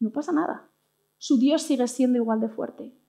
no 0.01 0.11
pasa 0.11 0.33
nada. 0.33 0.71
Su 1.19 1.39
Dios 1.39 1.63
sigue 1.63 1.87
siendo 1.87 2.19
igual 2.19 2.41
de 2.41 2.49
fuerte. 2.49 3.00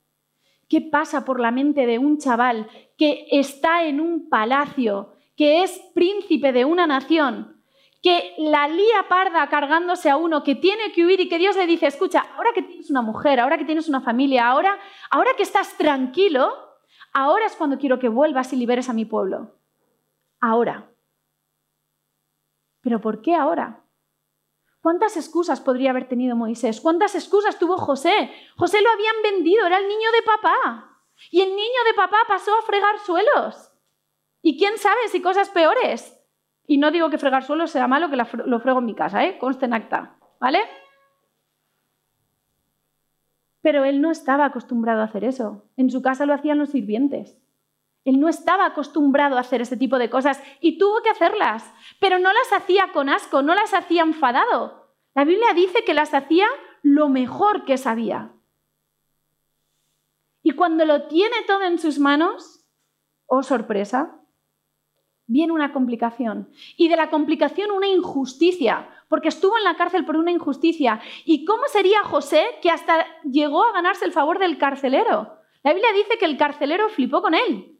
¿Qué 0.72 0.80
pasa 0.80 1.26
por 1.26 1.42
la 1.42 1.52
mente 1.52 1.86
de 1.86 2.00
un 2.00 2.18
chaval 2.18 2.70
que 2.98 3.28
está 3.30 3.84
en 3.84 4.00
un 4.00 4.30
palacio 4.30 5.12
que 5.36 5.64
es 5.64 5.78
príncipe 5.94 6.54
de 6.54 6.64
una 6.64 6.88
nación, 6.88 7.62
que 8.02 8.34
la 8.38 8.70
lía 8.70 9.10
parda 9.10 9.50
cargándose 9.50 10.10
a 10.10 10.16
uno 10.16 10.44
que 10.44 10.56
tiene 10.56 10.94
que 10.94 11.06
huir 11.06 11.20
y 11.20 11.28
que 11.28 11.40
Dios 11.40 11.58
le 11.58 11.68
dice, 11.68 11.88
escucha, 11.88 12.26
ahora 12.38 12.52
que 12.56 12.62
tienes 12.62 12.90
una 12.90 13.02
mujer, 13.02 13.42
ahora 13.42 13.58
que 13.58 13.66
tienes 13.66 13.90
una 13.90 14.00
familia, 14.00 14.48
ahora, 14.48 14.80
ahora 15.10 15.32
que 15.36 15.44
estás 15.44 15.76
tranquilo, 15.78 16.50
ahora 17.12 17.48
es 17.48 17.56
cuando 17.58 17.78
quiero 17.78 18.00
que 18.00 18.08
vuelvas 18.08 18.54
y 18.54 18.56
liberes 18.56 18.88
a 18.88 18.94
mi 18.94 19.04
pueblo. 19.04 19.60
Ahora. 20.40 20.90
¿Pero 22.80 23.02
por 23.02 23.22
qué 23.22 23.36
ahora? 23.36 23.84
¿Cuántas 24.82 25.16
excusas 25.16 25.62
podría 25.62 25.92
haber 25.92 26.08
tenido 26.08 26.36
Moisés? 26.36 26.82
¿Cuántas 26.82 27.14
excusas 27.14 27.60
tuvo 27.60 27.78
José? 27.78 28.32
José 28.58 28.82
lo 28.82 28.90
habían 28.90 29.16
vendido, 29.24 29.66
era 29.68 29.78
el 29.78 29.88
niño 29.88 30.12
de 30.12 30.24
papá. 30.24 31.04
Y 31.30 31.42
el 31.42 31.50
niño 31.50 31.84
de 31.86 31.94
papá 31.94 32.18
pasó 32.28 32.52
a 32.58 32.64
fregar 32.64 32.98
suelos. 33.00 33.72
Y 34.42 34.58
quién 34.58 34.78
sabe 34.80 35.08
si 35.10 35.22
cosas 35.22 35.50
peores. 35.50 36.18
Y 36.66 36.80
no 36.80 36.90
digo 36.90 37.12
que 37.12 37.20
fregar 37.20 37.44
suelos 37.44 37.70
sea 37.70 37.88
malo, 37.88 38.10
que 38.10 38.16
lo 38.16 38.60
frego 38.60 38.80
en 38.80 38.86
mi 38.86 38.96
casa, 38.96 39.24
¿eh? 39.24 39.38
Conste 39.38 39.66
en 39.66 39.74
acta, 39.74 40.18
¿vale? 40.40 40.60
Pero 43.62 43.86
él 43.86 44.02
no 44.02 44.10
estaba 44.10 44.46
acostumbrado 44.46 45.02
a 45.02 45.06
hacer 45.06 45.24
eso. 45.24 45.66
En 45.78 45.92
su 45.92 46.02
casa 46.02 46.26
lo 46.26 46.34
hacían 46.34 46.58
los 46.58 46.70
sirvientes. 46.70 47.38
Él 48.04 48.20
no 48.20 48.30
estaba 48.30 48.66
acostumbrado 48.66 49.38
a 49.38 49.42
hacer 49.42 49.62
ese 49.62 49.78
tipo 49.78 50.00
de 50.00 50.10
cosas 50.10 50.42
y 50.60 50.78
tuvo 50.78 51.02
que 51.04 51.10
hacerlas, 51.10 51.72
pero 52.00 52.18
no 52.18 52.32
las 52.34 52.54
hacía 52.54 52.92
con 52.94 53.10
asco, 53.10 53.42
no 53.42 53.54
las 53.54 53.74
hacía 53.74 54.02
enfadado. 54.02 54.96
La 55.14 55.24
Biblia 55.24 55.54
dice 55.54 55.84
que 55.84 55.94
las 55.94 56.14
hacía 56.14 56.48
lo 56.82 57.10
mejor 57.10 57.66
que 57.66 57.78
sabía. 57.78 58.34
Y 60.42 60.52
cuando 60.52 60.86
lo 60.86 61.08
tiene 61.08 61.36
todo 61.46 61.64
en 61.64 61.78
sus 61.78 62.00
manos, 62.00 62.66
oh 63.28 63.44
sorpresa, 63.44 64.20
viene 65.28 65.54
una 65.54 65.72
complicación. 65.72 66.50
Y 66.78 66.90
de 66.90 66.96
la 66.96 67.10
complicación 67.10 67.72
una 67.72 67.88
injusticia, 67.88 68.90
porque 69.08 69.30
estuvo 69.30 69.58
en 69.58 69.64
la 69.64 69.76
cárcel 69.76 70.06
por 70.06 70.18
una 70.18 70.32
injusticia. 70.32 71.00
¿Y 71.26 71.46
cómo 71.46 71.64
sería 71.68 72.04
José 72.04 72.44
que 72.62 72.72
hasta 72.72 73.06
llegó 73.24 73.64
a 73.64 73.74
ganarse 73.74 74.06
el 74.06 74.12
favor 74.12 74.40
del 74.40 74.58
carcelero? 74.58 75.38
La 75.64 75.74
Biblia 75.74 75.94
dice 75.94 76.18
que 76.18 76.26
el 76.26 76.38
carcelero 76.38 76.90
flipó 76.90 77.22
con 77.22 77.36
él. 77.36 77.71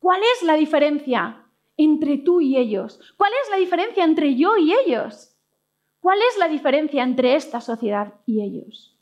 ¿Cuál 0.00 0.22
es 0.34 0.42
la 0.42 0.54
diferencia 0.54 1.46
entre 1.76 2.16
tú 2.18 2.40
y 2.40 2.56
ellos? 2.56 3.00
¿Cuál 3.16 3.32
es 3.44 3.50
la 3.50 3.58
diferencia 3.58 4.02
entre 4.02 4.34
yo 4.34 4.56
y 4.56 4.72
ellos? 4.74 5.36
¿Cuál 6.00 6.18
es 6.30 6.38
la 6.38 6.48
diferencia 6.48 7.02
entre 7.02 7.36
esta 7.36 7.60
sociedad 7.60 8.14
y 8.24 8.42
ellos? 8.42 8.98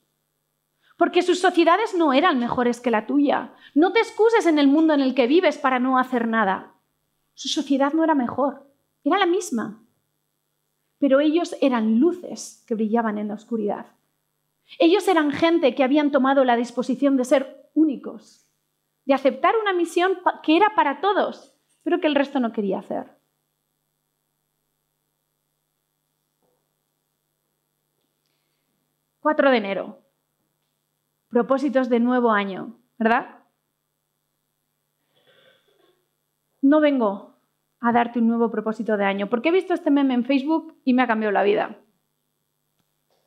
Porque 0.97 1.23
sus 1.23 1.39
sociedades 1.39 1.95
no 1.95 2.13
eran 2.13 2.41
mejores 2.41 2.81
que 2.81 2.91
la 2.91 3.07
tuya. 3.07 3.55
No 3.75 3.93
te 3.93 4.01
excuses 4.01 4.47
en 4.47 4.59
el 4.59 4.67
mundo 4.67 4.93
en 4.93 5.01
el 5.01 5.15
que 5.15 5.29
vives 5.29 5.57
para 5.57 5.79
no 5.79 5.97
hacer 5.97 6.27
nada. 6.27 6.75
Su 7.35 7.47
sociedad 7.47 7.93
no 7.93 8.03
era 8.03 8.17
mejor, 8.17 8.67
era 9.05 9.19
la 9.19 9.27
misma. 9.27 9.81
Pero 10.99 11.21
ellos 11.21 11.57
eran 11.61 12.01
luces 12.01 12.65
que 12.67 12.75
brillaban 12.75 13.19
en 13.19 13.29
la 13.29 13.35
oscuridad. 13.35 13.87
Ellos 14.81 15.07
eran 15.07 15.31
gente 15.31 15.77
que 15.77 15.85
habían 15.85 16.11
tomado 16.11 16.45
la 16.45 16.57
disposición 16.57 17.17
de 17.17 17.25
ser 17.25 17.71
únicos, 17.75 18.48
de 19.09 19.15
aceptar 19.15 19.57
una 19.57 19.73
misión 19.73 20.19
que 20.43 20.55
era 20.55 20.75
para 20.77 21.01
todos, 21.01 21.57
pero 21.83 21.99
que 21.99 22.07
el 22.07 22.15
resto 22.15 22.41
no 22.41 22.53
quería 22.53 22.79
hacer. 22.79 23.17
...4 29.21 29.51
de 29.51 29.57
enero. 29.57 30.03
Propósitos 31.29 31.89
de 31.89 32.01
nuevo 32.01 32.31
año, 32.31 32.79
¿verdad? 32.99 33.45
No 36.63 36.81
vengo 36.81 37.37
a 37.81 37.93
darte 37.93 38.21
un 38.21 38.29
nuevo 38.29 38.51
propósito 38.51 38.97
de 38.97 39.05
año, 39.05 39.29
porque 39.29 39.49
he 39.49 39.53
visto 39.53 39.75
este 39.75 39.91
meme 39.91 40.15
en 40.15 40.25
Facebook 40.25 40.79
y 40.85 40.95
me 40.95 41.03
ha 41.03 41.07
cambiado 41.07 41.33
la 41.33 41.43
vida. 41.43 41.79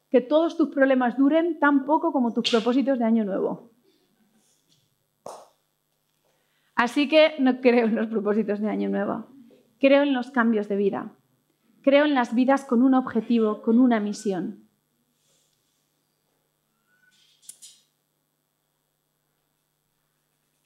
Que 0.10 0.22
todos 0.22 0.58
tus 0.58 0.70
problemas 0.70 1.18
duren 1.18 1.60
tan 1.60 1.86
poco 1.86 2.12
como 2.12 2.34
tus 2.34 2.50
propósitos 2.50 3.00
de 3.00 3.06
año 3.06 3.26
nuevo. 3.26 3.71
Así 6.82 7.08
que 7.08 7.36
no 7.38 7.62
creo 7.62 7.86
en 7.86 7.94
los 7.94 8.08
propósitos 8.08 8.60
de 8.60 8.68
Año 8.68 8.90
Nuevo. 8.90 9.28
Creo 9.80 10.02
en 10.02 10.16
los 10.16 10.32
cambios 10.32 10.68
de 10.68 10.78
vida. 10.78 11.16
Creo 11.84 12.06
en 12.06 12.16
las 12.16 12.34
vidas 12.34 12.66
con 12.66 12.82
un 12.82 12.96
objetivo, 12.96 13.62
con 13.62 13.78
una 13.80 14.00
misión. 14.00 14.68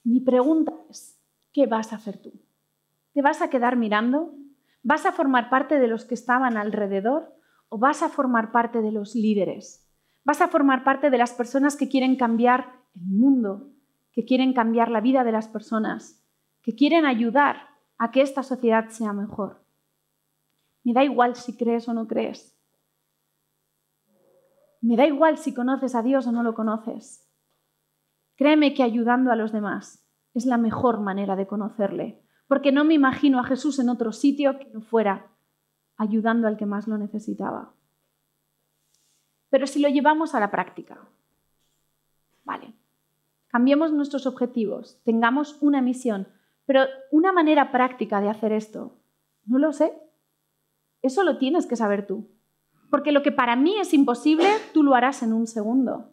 Mi 0.04 0.20
pregunta 0.20 0.72
es, 0.88 1.20
¿qué 1.52 1.66
vas 1.66 1.92
a 1.92 1.96
hacer 1.96 2.16
tú? 2.16 2.32
¿Te 3.12 3.20
vas 3.20 3.42
a 3.42 3.50
quedar 3.50 3.76
mirando? 3.76 4.32
¿Vas 4.82 5.04
a 5.04 5.12
formar 5.12 5.50
parte 5.50 5.78
de 5.78 5.86
los 5.86 6.06
que 6.06 6.14
estaban 6.14 6.56
alrededor 6.56 7.34
o 7.68 7.76
vas 7.76 8.02
a 8.02 8.08
formar 8.08 8.52
parte 8.52 8.80
de 8.80 8.90
los 8.90 9.14
líderes? 9.14 9.86
¿Vas 10.24 10.40
a 10.40 10.48
formar 10.48 10.82
parte 10.82 11.10
de 11.10 11.18
las 11.18 11.34
personas 11.34 11.76
que 11.76 11.90
quieren 11.90 12.16
cambiar 12.16 12.72
el 12.94 13.02
mundo, 13.02 13.75
que 14.16 14.24
quieren 14.24 14.54
cambiar 14.54 14.90
la 14.90 15.02
vida 15.02 15.24
de 15.24 15.30
las 15.30 15.46
personas, 15.46 16.26
que 16.62 16.74
quieren 16.74 17.04
ayudar 17.04 17.68
a 17.98 18.10
que 18.10 18.22
esta 18.22 18.42
sociedad 18.42 18.88
sea 18.88 19.12
mejor. 19.12 19.62
Me 20.84 20.94
da 20.94 21.04
igual 21.04 21.36
si 21.36 21.54
crees 21.54 21.86
o 21.86 21.92
no 21.92 22.08
crees. 22.08 22.58
Me 24.80 24.96
da 24.96 25.06
igual 25.06 25.36
si 25.36 25.52
conoces 25.52 25.94
a 25.94 26.02
Dios 26.02 26.26
o 26.26 26.32
no 26.32 26.42
lo 26.42 26.54
conoces. 26.54 27.30
Créeme 28.36 28.72
que 28.72 28.82
ayudando 28.82 29.30
a 29.32 29.36
los 29.36 29.52
demás 29.52 30.08
es 30.32 30.46
la 30.46 30.56
mejor 30.56 31.00
manera 31.00 31.36
de 31.36 31.46
conocerle, 31.46 32.24
porque 32.48 32.72
no 32.72 32.84
me 32.84 32.94
imagino 32.94 33.38
a 33.38 33.44
Jesús 33.44 33.78
en 33.80 33.90
otro 33.90 34.12
sitio 34.12 34.58
que 34.58 34.70
no 34.70 34.80
fuera 34.80 35.30
ayudando 35.98 36.48
al 36.48 36.56
que 36.56 36.64
más 36.64 36.88
lo 36.88 36.96
necesitaba. 36.96 37.74
Pero 39.50 39.66
si 39.66 39.78
lo 39.78 39.90
llevamos 39.90 40.34
a 40.34 40.40
la 40.40 40.50
práctica, 40.50 41.06
vale, 42.44 42.72
cambiemos 43.56 43.90
nuestros 43.90 44.26
objetivos, 44.26 45.00
tengamos 45.02 45.56
una 45.62 45.80
misión, 45.80 46.28
pero 46.66 46.82
una 47.10 47.32
manera 47.32 47.72
práctica 47.72 48.20
de 48.20 48.28
hacer 48.28 48.52
esto, 48.52 48.98
no 49.46 49.58
lo 49.58 49.72
sé. 49.72 49.98
Eso 51.00 51.24
lo 51.24 51.38
tienes 51.38 51.64
que 51.64 51.74
saber 51.74 52.06
tú. 52.06 52.28
Porque 52.90 53.12
lo 53.12 53.22
que 53.22 53.32
para 53.32 53.56
mí 53.56 53.78
es 53.80 53.94
imposible, 53.94 54.46
tú 54.74 54.82
lo 54.82 54.94
harás 54.94 55.22
en 55.22 55.32
un 55.32 55.46
segundo. 55.46 56.12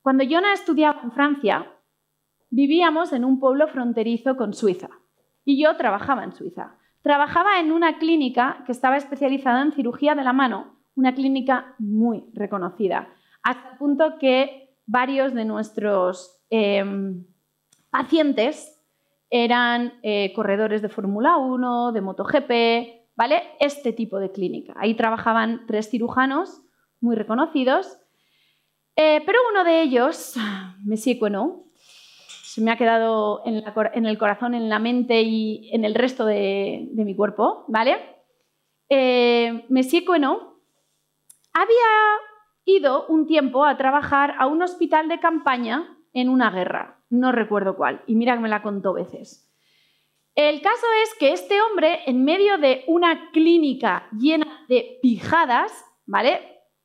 Cuando 0.00 0.24
Jonah 0.24 0.54
estudiaba 0.54 1.02
en 1.02 1.12
Francia, 1.12 1.70
vivíamos 2.48 3.12
en 3.12 3.26
un 3.26 3.38
pueblo 3.38 3.68
fronterizo 3.68 4.38
con 4.38 4.54
Suiza. 4.54 4.88
Y 5.44 5.62
yo 5.62 5.76
trabajaba 5.76 6.24
en 6.24 6.32
Suiza. 6.32 6.78
Trabajaba 7.02 7.60
en 7.60 7.72
una 7.72 7.98
clínica 7.98 8.62
que 8.64 8.72
estaba 8.72 8.96
especializada 8.96 9.60
en 9.60 9.72
cirugía 9.72 10.14
de 10.14 10.24
la 10.24 10.32
mano, 10.32 10.78
una 10.94 11.14
clínica 11.14 11.74
muy 11.78 12.24
reconocida 12.32 13.10
hasta 13.46 13.70
el 13.70 13.78
punto 13.78 14.18
que 14.18 14.76
varios 14.86 15.32
de 15.32 15.44
nuestros 15.44 16.42
em, 16.50 17.24
pacientes 17.90 18.82
eran 19.30 20.00
eh, 20.02 20.32
corredores 20.34 20.82
de 20.82 20.88
Fórmula 20.88 21.36
1, 21.36 21.92
de 21.92 22.00
MotoGP, 22.00 22.50
¿vale? 23.14 23.44
Este 23.60 23.92
tipo 23.92 24.18
de 24.18 24.32
clínica. 24.32 24.74
Ahí 24.76 24.94
trabajaban 24.94 25.64
tres 25.68 25.88
cirujanos 25.88 26.60
muy 27.00 27.14
reconocidos, 27.14 27.96
eh, 28.96 29.22
pero 29.24 29.38
uno 29.52 29.62
de 29.62 29.82
ellos, 29.82 30.34
Messi 30.84 31.16
Queneau, 31.16 31.70
se 32.42 32.60
me 32.62 32.72
ha 32.72 32.76
quedado 32.76 33.42
en, 33.44 33.54
el 34.06 34.18
corazón, 34.18 34.54
en 34.54 34.68
la 34.68 34.80
mente 34.80 35.22
y 35.22 35.70
en 35.72 35.84
el 35.84 35.94
resto 35.94 36.24
de, 36.24 36.88
mi 36.94 37.14
cuerpo, 37.14 37.64
¿vale? 37.68 37.96
Eh, 38.88 39.66
Messi 39.68 40.04
había 41.52 42.25
ido 42.66 43.06
un 43.06 43.26
tiempo 43.26 43.64
a 43.64 43.78
trabajar 43.78 44.34
a 44.38 44.46
un 44.46 44.60
hospital 44.60 45.08
de 45.08 45.20
campaña 45.20 45.96
en 46.12 46.28
una 46.28 46.50
guerra, 46.50 47.00
no 47.08 47.32
recuerdo 47.32 47.76
cuál, 47.76 48.02
y 48.06 48.16
mira 48.16 48.34
que 48.34 48.40
me 48.40 48.48
la 48.48 48.62
contó 48.62 48.92
veces. 48.92 49.50
El 50.34 50.60
caso 50.60 50.86
es 51.02 51.14
que 51.18 51.32
este 51.32 51.62
hombre, 51.62 52.00
en 52.04 52.24
medio 52.24 52.58
de 52.58 52.84
una 52.88 53.30
clínica 53.30 54.06
llena 54.12 54.66
de 54.68 54.98
pijadas, 55.00 55.72
¿vale? 56.04 56.40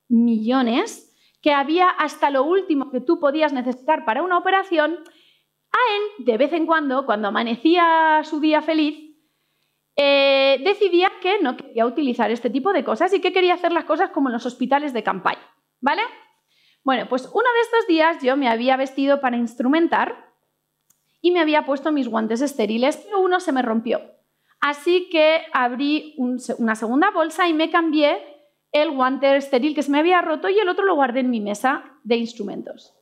Millones, 0.08 1.13
que 1.41 1.52
había 1.52 1.89
hasta 1.89 2.30
lo 2.30 2.44
último 2.44 2.91
que 2.91 3.02
tú 3.02 3.20
podías 3.20 3.52
necesitar 3.52 4.06
para 4.06 4.24
una 4.24 4.38
operación, 4.38 5.00
a 5.72 5.78
él, 5.96 6.26
de 6.26 6.38
vez 6.38 6.54
en 6.54 6.65
cuando, 6.65 7.06
cuando 7.06 7.30
amanecía 7.30 8.22
su 8.24 8.39
día 8.39 8.62
feliz, 8.62 9.17
eh, 9.96 10.62
decidía 10.63 11.12
que 11.22 11.41
no 11.41 11.58
quería 11.58 11.86
utilizar 11.86 12.32
este 12.32 12.50
tipo 12.50 12.72
de 12.72 12.84
cosas 12.84 13.13
y 13.13 13.20
que 13.20 13.34
quería 13.34 13.56
hacer 13.56 13.72
las 13.72 13.86
cosas 13.86 14.12
como 14.12 14.30
en 14.30 14.34
los 14.34 14.46
hospitales 14.46 14.94
de 14.94 15.04
campaña. 15.04 15.41
¿Vale? 15.82 16.04
Bueno, 16.84 17.08
pues 17.10 17.30
uno 17.34 17.50
de 17.56 17.62
estos 17.62 17.88
días 17.88 18.24
yo 18.24 18.38
me 18.38 18.48
había 18.48 18.78
vestido 18.78 19.20
para 19.20 19.38
instrumentar 19.38 20.32
y 21.22 21.32
me 21.32 21.39
había 21.39 21.65
puesto 21.65 21.91
mis 21.91 22.08
guantes 22.08 22.41
estériles, 22.41 22.98
pero 22.98 23.20
uno 23.20 23.39
se 23.39 23.52
me 23.52 23.62
rompió. 23.62 24.02
Así 24.60 25.10
que 25.10 25.41
abrí 25.54 26.15
una 26.17 26.76
segunda 26.76 27.12
bolsa 27.12 27.48
y 27.48 27.54
me 27.54 27.70
cambié 27.70 28.20
el 28.72 28.91
guante 28.91 29.36
estéril 29.36 29.76
que 29.76 29.84
se 29.84 29.91
me 29.91 30.00
había 30.00 30.22
roto 30.22 30.50
y 30.50 30.60
el 30.60 30.70
otro 30.70 30.86
lo 30.86 30.96
guardé 30.96 31.20
en 31.20 31.30
mi 31.30 31.41
mesa 31.41 31.84
de 32.04 32.15
instrumentos. 32.15 32.96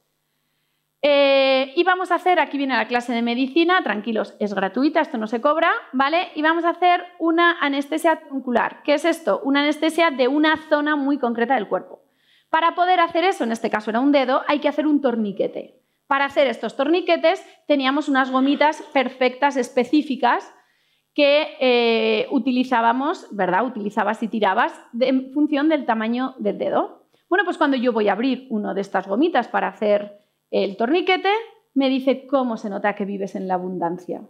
Eh, 1.01 1.71
y 1.75 1.83
vamos 1.83 2.11
a 2.11 2.15
hacer, 2.15 2.39
aquí 2.39 2.57
viene 2.57 2.75
la 2.75 2.87
clase 2.87 3.13
de 3.13 3.21
medicina, 3.21 3.81
tranquilos, 3.83 4.35
es 4.39 4.53
gratuita, 4.53 4.99
esto 4.99 5.17
no 5.17 5.27
se 5.27 5.39
cobra, 5.39 5.71
¿vale? 5.93 6.29
Y 6.35 6.41
vamos 6.41 6.65
a 6.65 6.71
hacer 6.71 7.05
una 7.19 7.57
anestesia 7.59 8.19
truncular. 8.27 8.83
¿Qué 8.83 8.95
es 8.95 9.05
esto? 9.05 9.39
Una 9.43 9.61
anestesia 9.61 10.11
de 10.11 10.27
una 10.27 10.57
zona 10.69 10.97
muy 10.97 11.17
concreta 11.17 11.55
del 11.55 11.69
cuerpo. 11.69 12.01
Para 12.49 12.75
poder 12.75 12.99
hacer 12.99 13.23
eso, 13.23 13.43
en 13.43 13.51
este 13.51 13.69
caso 13.69 13.91
era 13.91 13.99
un 13.99 14.11
dedo, 14.11 14.41
hay 14.47 14.59
que 14.59 14.67
hacer 14.67 14.87
un 14.87 15.01
torniquete. 15.01 15.79
Para 16.07 16.25
hacer 16.25 16.47
estos 16.47 16.75
torniquetes 16.75 17.45
teníamos 17.67 18.09
unas 18.09 18.31
gomitas 18.31 18.81
perfectas, 18.93 19.57
específicas, 19.57 20.51
que 21.13 21.47
eh, 21.59 22.27
utilizábamos, 22.31 23.27
¿verdad? 23.31 23.65
Utilizabas 23.65 24.23
y 24.23 24.27
tirabas 24.27 24.73
en 24.99 25.31
función 25.33 25.69
del 25.69 25.85
tamaño 25.85 26.33
del 26.37 26.57
dedo. 26.57 27.05
Bueno, 27.27 27.45
pues 27.45 27.57
cuando 27.57 27.77
yo 27.77 27.93
voy 27.93 28.07
a 28.07 28.13
abrir 28.13 28.47
una 28.49 28.73
de 28.73 28.81
estas 28.81 29.07
gomitas 29.07 29.47
para 29.47 29.67
hacer 29.67 30.19
el 30.49 30.77
torniquete, 30.77 31.31
me 31.73 31.89
dice 31.89 32.25
cómo 32.25 32.57
se 32.57 32.69
nota 32.69 32.95
que 32.95 33.05
vives 33.05 33.35
en 33.35 33.47
la 33.47 33.55
abundancia. 33.55 34.21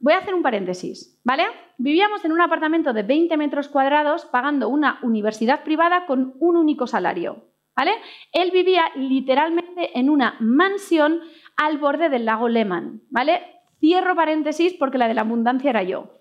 Voy 0.00 0.12
a 0.12 0.18
hacer 0.18 0.34
un 0.34 0.42
paréntesis, 0.42 1.20
¿vale? 1.24 1.44
Vivíamos 1.76 2.24
en 2.24 2.32
un 2.32 2.40
apartamento 2.40 2.92
de 2.92 3.02
20 3.02 3.36
metros 3.36 3.68
cuadrados 3.68 4.26
pagando 4.26 4.68
una 4.68 4.98
universidad 5.02 5.64
privada 5.64 6.06
con 6.06 6.34
un 6.38 6.56
único 6.56 6.86
salario, 6.86 7.48
¿vale? 7.76 7.92
Él 8.32 8.50
vivía 8.50 8.84
literalmente 8.96 9.98
en 9.98 10.10
una 10.10 10.36
mansión 10.40 11.20
al 11.56 11.78
borde 11.78 12.08
del 12.08 12.24
lago 12.24 12.48
Lehmann, 12.48 13.02
¿vale? 13.10 13.42
Cierro 13.80 14.14
paréntesis 14.14 14.74
porque 14.74 14.98
la 14.98 15.08
de 15.08 15.14
la 15.14 15.22
abundancia 15.22 15.70
era 15.70 15.82
yo. 15.82 16.18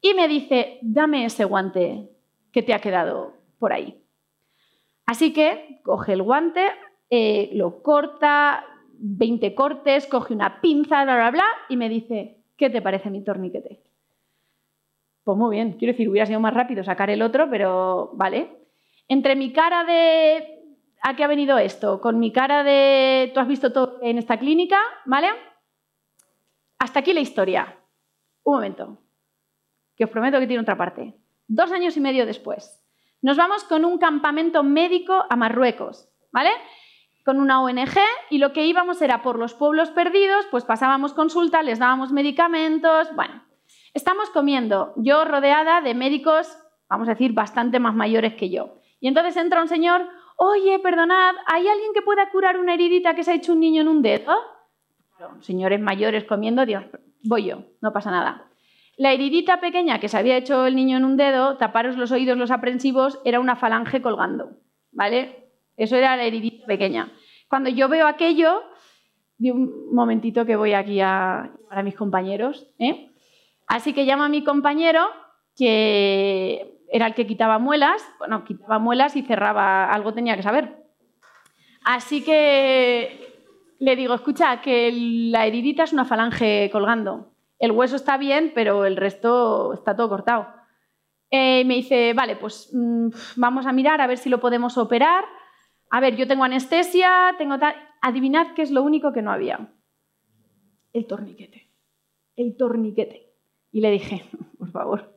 Y 0.00 0.14
me 0.14 0.28
dice, 0.28 0.78
dame 0.82 1.24
ese 1.24 1.44
guante 1.44 2.10
que 2.52 2.62
te 2.62 2.74
ha 2.74 2.80
quedado 2.80 3.34
por 3.58 3.72
ahí. 3.72 4.02
Así 5.06 5.32
que 5.32 5.80
coge 5.84 6.12
el 6.12 6.22
guante, 6.22 6.66
eh, 7.10 7.50
lo 7.54 7.82
corta, 7.82 8.64
20 8.94 9.54
cortes, 9.54 10.06
coge 10.06 10.34
una 10.34 10.60
pinza, 10.60 11.04
bla, 11.04 11.14
bla, 11.16 11.30
bla, 11.30 11.44
y 11.68 11.76
me 11.76 11.88
dice, 11.88 12.41
¿qué 12.62 12.70
te 12.70 12.80
parece 12.80 13.10
mi 13.10 13.24
torniquete? 13.24 13.80
Pues 15.24 15.36
muy 15.36 15.56
bien, 15.56 15.72
quiero 15.72 15.94
decir, 15.94 16.08
hubiera 16.08 16.26
sido 16.26 16.38
más 16.38 16.54
rápido 16.54 16.84
sacar 16.84 17.10
el 17.10 17.20
otro, 17.20 17.50
pero 17.50 18.12
vale. 18.14 18.56
Entre 19.08 19.34
mi 19.34 19.52
cara 19.52 19.82
de 19.82 20.62
¿a 21.02 21.16
qué 21.16 21.24
ha 21.24 21.26
venido 21.26 21.58
esto? 21.58 22.00
Con 22.00 22.20
mi 22.20 22.30
cara 22.30 22.62
de 22.62 23.32
tú 23.34 23.40
has 23.40 23.48
visto 23.48 23.72
todo 23.72 23.98
en 24.00 24.16
esta 24.16 24.38
clínica, 24.38 24.78
¿vale? 25.06 25.26
Hasta 26.78 27.00
aquí 27.00 27.12
la 27.12 27.18
historia. 27.18 27.80
Un 28.44 28.54
momento, 28.54 28.98
que 29.96 30.04
os 30.04 30.10
prometo 30.10 30.38
que 30.38 30.46
tiene 30.46 30.62
otra 30.62 30.76
parte. 30.76 31.14
Dos 31.48 31.72
años 31.72 31.96
y 31.96 32.00
medio 32.00 32.26
después, 32.26 32.80
nos 33.22 33.36
vamos 33.36 33.64
con 33.64 33.84
un 33.84 33.98
campamento 33.98 34.62
médico 34.62 35.24
a 35.28 35.34
Marruecos, 35.34 36.08
¿vale? 36.30 36.50
Con 37.24 37.38
una 37.38 37.62
ONG 37.62 37.98
y 38.30 38.38
lo 38.38 38.52
que 38.52 38.66
íbamos 38.66 39.00
era 39.00 39.22
por 39.22 39.38
los 39.38 39.54
pueblos 39.54 39.90
perdidos, 39.90 40.46
pues 40.50 40.64
pasábamos 40.64 41.12
consulta, 41.12 41.62
les 41.62 41.78
dábamos 41.78 42.10
medicamentos, 42.10 43.14
bueno, 43.14 43.44
estamos 43.94 44.30
comiendo, 44.30 44.92
yo 44.96 45.24
rodeada 45.24 45.80
de 45.80 45.94
médicos, 45.94 46.58
vamos 46.88 47.08
a 47.08 47.12
decir, 47.12 47.32
bastante 47.32 47.78
más 47.78 47.94
mayores 47.94 48.34
que 48.34 48.50
yo. 48.50 48.78
Y 48.98 49.08
entonces 49.08 49.36
entra 49.36 49.62
un 49.62 49.68
señor, 49.68 50.08
oye, 50.36 50.78
perdonad, 50.80 51.34
¿hay 51.46 51.68
alguien 51.68 51.92
que 51.94 52.02
pueda 52.02 52.28
curar 52.30 52.58
una 52.58 52.74
heridita 52.74 53.14
que 53.14 53.22
se 53.22 53.32
ha 53.32 53.34
hecho 53.34 53.52
un 53.52 53.60
niño 53.60 53.82
en 53.82 53.88
un 53.88 54.02
dedo? 54.02 54.34
señores 55.40 55.80
mayores 55.80 56.24
comiendo, 56.24 56.66
Dios, 56.66 56.84
voy 57.22 57.44
yo, 57.44 57.64
no 57.80 57.92
pasa 57.92 58.10
nada. 58.10 58.48
La 58.96 59.12
heridita 59.12 59.60
pequeña 59.60 60.00
que 60.00 60.08
se 60.08 60.18
había 60.18 60.36
hecho 60.36 60.66
el 60.66 60.76
niño 60.76 60.96
en 60.96 61.04
un 61.04 61.16
dedo, 61.16 61.56
taparos 61.56 61.96
los 61.96 62.12
oídos 62.12 62.36
los 62.36 62.50
aprensivos, 62.50 63.20
era 63.24 63.40
una 63.40 63.56
falange 63.56 64.02
colgando, 64.02 64.58
¿vale? 64.90 65.41
Eso 65.82 65.96
era 65.96 66.16
la 66.16 66.22
heridita 66.22 66.64
pequeña. 66.66 67.12
Cuando 67.48 67.68
yo 67.68 67.88
veo 67.88 68.06
aquello, 68.06 68.62
di 69.36 69.50
un 69.50 69.92
momentito 69.92 70.46
que 70.46 70.54
voy 70.54 70.74
aquí 70.74 71.00
a, 71.00 71.50
a 71.70 71.82
mis 71.82 71.96
compañeros, 71.96 72.68
¿eh? 72.78 73.10
Así 73.66 73.92
que 73.92 74.04
llamo 74.04 74.22
a 74.22 74.28
mi 74.28 74.44
compañero, 74.44 75.08
que 75.56 76.78
era 76.88 77.06
el 77.06 77.14
que 77.14 77.26
quitaba 77.26 77.58
muelas, 77.58 78.00
bueno, 78.18 78.44
quitaba 78.44 78.78
muelas 78.78 79.16
y 79.16 79.22
cerraba, 79.22 79.90
algo 79.90 80.14
tenía 80.14 80.36
que 80.36 80.44
saber. 80.44 80.84
Así 81.84 82.22
que 82.22 83.32
le 83.80 83.96
digo, 83.96 84.14
escucha, 84.14 84.60
que 84.60 84.92
la 84.92 85.46
heridita 85.46 85.82
es 85.82 85.92
una 85.92 86.04
falange 86.04 86.70
colgando. 86.70 87.32
El 87.58 87.72
hueso 87.72 87.96
está 87.96 88.18
bien, 88.18 88.52
pero 88.54 88.84
el 88.84 88.96
resto 88.96 89.72
está 89.72 89.96
todo 89.96 90.08
cortado. 90.08 90.46
Eh, 91.28 91.64
me 91.64 91.74
dice, 91.74 92.12
vale, 92.14 92.36
pues 92.36 92.70
mm, 92.72 93.08
vamos 93.34 93.66
a 93.66 93.72
mirar 93.72 94.00
a 94.00 94.06
ver 94.06 94.18
si 94.18 94.28
lo 94.28 94.38
podemos 94.38 94.78
operar. 94.78 95.24
A 95.92 96.00
ver, 96.00 96.16
yo 96.16 96.26
tengo 96.26 96.42
anestesia, 96.42 97.34
tengo 97.36 97.58
tal... 97.58 97.74
Adivinad 98.00 98.54
qué 98.54 98.62
es 98.62 98.70
lo 98.70 98.82
único 98.82 99.12
que 99.12 99.20
no 99.20 99.30
había. 99.30 99.74
El 100.94 101.06
torniquete. 101.06 101.70
El 102.34 102.56
torniquete. 102.56 103.34
Y 103.70 103.82
le 103.82 103.90
dije, 103.90 104.24
por 104.58 104.70
favor, 104.70 105.14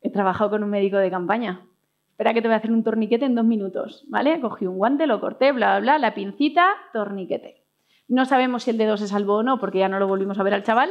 he 0.00 0.10
trabajado 0.10 0.50
con 0.50 0.64
un 0.64 0.70
médico 0.70 0.96
de 0.96 1.12
campaña. 1.12 1.64
Espera 2.10 2.34
que 2.34 2.42
te 2.42 2.48
voy 2.48 2.56
a 2.56 2.58
hacer 2.58 2.72
un 2.72 2.82
torniquete 2.82 3.24
en 3.24 3.36
dos 3.36 3.44
minutos, 3.44 4.04
¿vale? 4.08 4.40
Cogí 4.40 4.66
un 4.66 4.78
guante, 4.78 5.06
lo 5.06 5.20
corté, 5.20 5.52
bla, 5.52 5.78
bla, 5.78 5.80
bla, 5.80 5.98
la 5.98 6.14
pincita, 6.14 6.74
torniquete. 6.92 7.64
No 8.08 8.24
sabemos 8.24 8.64
si 8.64 8.70
el 8.70 8.78
dedo 8.78 8.96
se 8.96 9.06
salvó 9.06 9.36
o 9.36 9.42
no, 9.44 9.60
porque 9.60 9.78
ya 9.78 9.88
no 9.88 10.00
lo 10.00 10.08
volvimos 10.08 10.40
a 10.40 10.42
ver 10.42 10.54
al 10.54 10.64
chaval, 10.64 10.90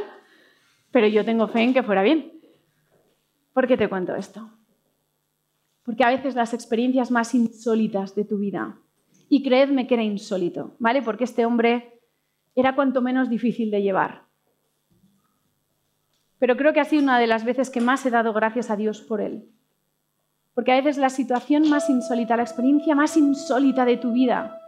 pero 0.90 1.06
yo 1.08 1.26
tengo 1.26 1.46
fe 1.48 1.60
en 1.60 1.74
que 1.74 1.82
fuera 1.82 2.02
bien. 2.02 2.40
¿Por 3.52 3.68
qué 3.68 3.76
te 3.76 3.88
cuento 3.90 4.14
esto? 4.14 4.48
Porque 5.82 6.04
a 6.04 6.08
veces 6.08 6.34
las 6.34 6.54
experiencias 6.54 7.10
más 7.10 7.34
insólitas 7.34 8.14
de 8.14 8.24
tu 8.24 8.38
vida, 8.38 8.78
y 9.28 9.42
creedme 9.42 9.86
que 9.86 9.94
era 9.94 10.02
insólito, 10.02 10.76
¿vale? 10.78 11.02
Porque 11.02 11.24
este 11.24 11.46
hombre 11.46 12.00
era 12.54 12.74
cuanto 12.74 13.02
menos 13.02 13.28
difícil 13.28 13.70
de 13.70 13.82
llevar. 13.82 14.24
Pero 16.38 16.56
creo 16.56 16.72
que 16.72 16.80
ha 16.80 16.84
sido 16.84 17.02
una 17.02 17.18
de 17.18 17.26
las 17.26 17.44
veces 17.44 17.70
que 17.70 17.80
más 17.80 18.04
he 18.04 18.10
dado 18.10 18.32
gracias 18.32 18.70
a 18.70 18.76
Dios 18.76 19.00
por 19.00 19.20
él. 19.20 19.48
Porque 20.54 20.72
a 20.72 20.76
veces 20.76 20.98
la 20.98 21.10
situación 21.10 21.68
más 21.68 21.90
insólita, 21.90 22.36
la 22.36 22.42
experiencia 22.42 22.94
más 22.94 23.16
insólita 23.16 23.84
de 23.84 23.96
tu 23.96 24.12
vida, 24.12 24.60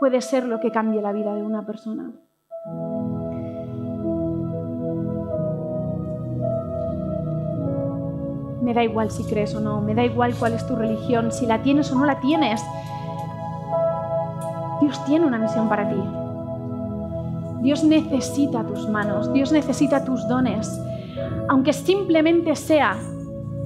puede 0.00 0.20
ser 0.20 0.44
lo 0.44 0.60
que 0.60 0.70
cambie 0.70 1.02
la 1.02 1.12
vida 1.12 1.34
de 1.34 1.42
una 1.42 1.66
persona. 1.66 2.12
Me 8.62 8.72
da 8.72 8.82
igual 8.82 9.10
si 9.10 9.24
crees 9.24 9.54
o 9.54 9.60
no, 9.60 9.82
me 9.82 9.94
da 9.94 10.04
igual 10.04 10.34
cuál 10.38 10.54
es 10.54 10.66
tu 10.66 10.74
religión, 10.74 11.30
si 11.30 11.44
la 11.44 11.62
tienes 11.62 11.92
o 11.92 11.98
no 11.98 12.06
la 12.06 12.20
tienes. 12.20 12.62
Dios 14.84 15.02
tiene 15.06 15.24
una 15.24 15.38
misión 15.38 15.66
para 15.66 15.88
ti. 15.88 15.96
Dios 17.62 17.82
necesita 17.82 18.62
tus 18.64 18.86
manos, 18.86 19.32
Dios 19.32 19.50
necesita 19.50 20.04
tus 20.04 20.28
dones, 20.28 20.78
aunque 21.48 21.72
simplemente 21.72 22.54
sea 22.54 22.98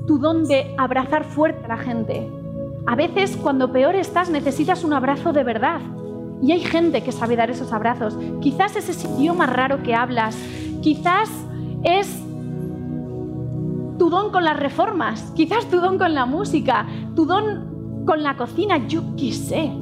tu 0.07 0.19
don 0.19 0.45
de 0.45 0.77
abrazar 0.79 1.25
fuerte 1.25 1.65
a 1.65 1.69
la 1.69 1.79
gente. 1.79 2.31
A 2.87 2.95
veces 2.95 3.37
cuando 3.37 3.73
peor 3.73 3.97
estás 3.97 4.31
necesitas 4.31 4.85
un 4.85 4.93
abrazo 4.93 5.33
de 5.33 5.43
verdad, 5.43 5.81
y 6.41 6.53
hay 6.53 6.61
gente 6.61 7.03
que 7.03 7.11
sabe 7.11 7.35
dar 7.35 7.51
esos 7.51 7.73
abrazos. 7.73 8.17
Quizás 8.41 8.77
es 8.77 8.89
ese 8.89 9.09
idioma 9.09 9.47
raro 9.47 9.83
que 9.83 9.97
hablas. 9.97 10.37
Quizás 10.83 11.29
es 11.83 12.23
tu 13.99 14.09
don 14.09 14.31
con 14.31 14.45
las 14.45 14.57
reformas. 14.57 15.33
Quizás 15.35 15.69
tu 15.69 15.81
don 15.81 15.99
con 15.99 16.15
la 16.15 16.27
música. 16.27 16.87
Tu 17.17 17.27
don 17.27 18.05
con 18.07 18.23
la 18.23 18.37
cocina. 18.37 18.87
Yo 18.87 19.03
qué 19.17 19.33
sé. 19.33 19.73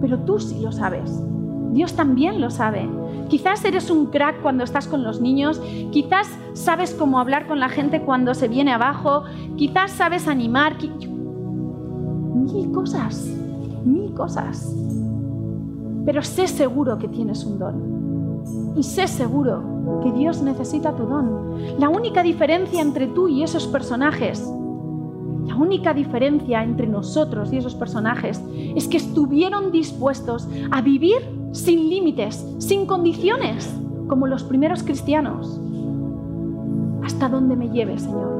Pero 0.00 0.18
tú 0.20 0.38
sí 0.38 0.60
lo 0.60 0.72
sabes. 0.72 1.22
Dios 1.72 1.94
también 1.94 2.40
lo 2.40 2.50
sabe. 2.50 2.88
Quizás 3.28 3.64
eres 3.64 3.90
un 3.90 4.06
crack 4.06 4.40
cuando 4.40 4.64
estás 4.64 4.88
con 4.88 5.02
los 5.02 5.20
niños, 5.20 5.60
quizás 5.90 6.28
sabes 6.54 6.94
cómo 6.94 7.18
hablar 7.18 7.46
con 7.46 7.60
la 7.60 7.68
gente 7.68 8.00
cuando 8.02 8.34
se 8.34 8.48
viene 8.48 8.72
abajo, 8.72 9.24
quizás 9.56 9.90
sabes 9.90 10.28
animar, 10.28 10.76
mil 12.34 12.72
cosas, 12.72 13.26
mil 13.84 14.14
cosas. 14.14 14.74
Pero 16.04 16.22
sé 16.22 16.46
seguro 16.46 16.98
que 16.98 17.08
tienes 17.08 17.44
un 17.44 17.58
don. 17.58 17.96
Y 18.76 18.82
sé 18.84 19.08
seguro 19.08 20.00
que 20.02 20.12
Dios 20.12 20.40
necesita 20.40 20.94
tu 20.94 21.04
don. 21.04 21.78
La 21.78 21.88
única 21.88 22.22
diferencia 22.22 22.80
entre 22.80 23.08
tú 23.08 23.28
y 23.28 23.42
esos 23.42 23.66
personajes, 23.66 24.48
la 25.56 25.62
única 25.62 25.94
diferencia 25.94 26.62
entre 26.62 26.86
nosotros 26.86 27.50
y 27.50 27.56
esos 27.56 27.74
personajes 27.74 28.42
es 28.74 28.88
que 28.88 28.98
estuvieron 28.98 29.72
dispuestos 29.72 30.46
a 30.70 30.82
vivir 30.82 31.16
sin 31.52 31.88
límites, 31.88 32.46
sin 32.58 32.84
condiciones, 32.84 33.74
como 34.06 34.26
los 34.26 34.44
primeros 34.44 34.82
cristianos. 34.82 35.58
Hasta 37.02 37.30
donde 37.30 37.56
me 37.56 37.70
lleve, 37.70 37.98
Señor. 37.98 38.36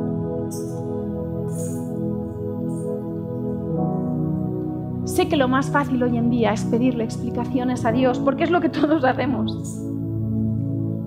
Sé 5.04 5.28
que 5.28 5.38
lo 5.38 5.48
más 5.48 5.70
fácil 5.70 6.02
hoy 6.02 6.18
en 6.18 6.28
día 6.28 6.52
es 6.52 6.64
pedirle 6.64 7.04
explicaciones 7.04 7.86
a 7.86 7.92
Dios, 7.92 8.18
porque 8.18 8.44
es 8.44 8.50
lo 8.50 8.60
que 8.60 8.68
todos 8.68 9.02
hacemos. 9.04 9.80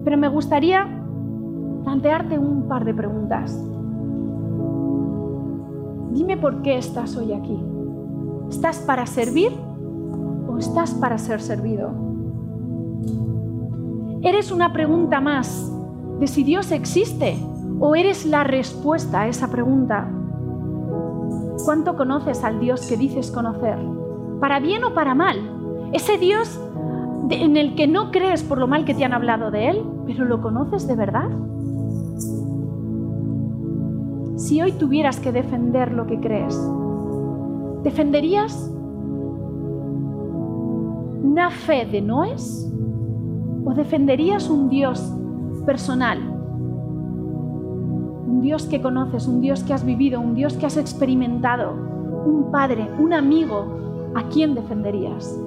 Pero 0.03 0.17
me 0.17 0.27
gustaría 0.27 0.87
plantearte 1.83 2.39
un 2.39 2.67
par 2.67 2.83
de 2.83 2.95
preguntas. 2.95 3.63
Dime 6.11 6.37
por 6.37 6.61
qué 6.61 6.77
estás 6.77 7.15
hoy 7.15 7.33
aquí. 7.33 7.57
¿Estás 8.49 8.79
para 8.79 9.05
servir 9.05 9.51
o 10.47 10.57
estás 10.57 10.93
para 10.95 11.17
ser 11.17 11.41
servido? 11.41 11.91
¿Eres 14.21 14.51
una 14.51 14.73
pregunta 14.73 15.21
más 15.21 15.71
de 16.19 16.27
si 16.27 16.43
Dios 16.43 16.71
existe 16.71 17.37
o 17.79 17.95
eres 17.95 18.25
la 18.25 18.43
respuesta 18.43 19.21
a 19.21 19.27
esa 19.27 19.49
pregunta? 19.49 20.09
¿Cuánto 21.63 21.95
conoces 21.95 22.43
al 22.43 22.59
Dios 22.59 22.87
que 22.87 22.97
dices 22.97 23.31
conocer? 23.31 23.77
para 24.39 24.59
bien 24.59 24.83
o 24.83 24.93
para 24.93 25.15
mal. 25.15 25.37
Ese 25.93 26.17
Dios 26.17 26.59
en 27.29 27.57
el 27.57 27.75
que 27.75 27.87
no 27.87 28.11
crees 28.11 28.43
por 28.43 28.57
lo 28.57 28.67
mal 28.67 28.85
que 28.85 28.93
te 28.93 29.05
han 29.05 29.13
hablado 29.13 29.51
de 29.51 29.69
Él, 29.69 29.83
pero 30.05 30.25
lo 30.25 30.41
conoces 30.41 30.87
de 30.87 30.95
verdad. 30.95 31.29
Si 34.49 34.63
hoy 34.63 34.71
tuvieras 34.71 35.19
que 35.19 35.31
defender 35.31 35.91
lo 35.91 36.07
que 36.07 36.19
crees, 36.19 36.59
¿defenderías 37.83 38.67
una 41.21 41.51
fe 41.51 41.85
de 41.85 42.01
noes 42.01 42.67
o 43.63 43.75
defenderías 43.75 44.49
un 44.49 44.67
Dios 44.69 45.13
personal? 45.67 46.17
Un 48.27 48.41
Dios 48.41 48.65
que 48.65 48.81
conoces, 48.81 49.27
un 49.27 49.39
Dios 49.39 49.63
que 49.63 49.71
has 49.71 49.85
vivido, 49.85 50.19
un 50.19 50.33
Dios 50.33 50.57
que 50.57 50.65
has 50.65 50.77
experimentado, 50.77 51.73
un 52.25 52.49
padre, 52.51 52.89
un 52.97 53.13
amigo, 53.13 53.67
¿a 54.15 54.23
quién 54.29 54.55
defenderías? 54.55 55.39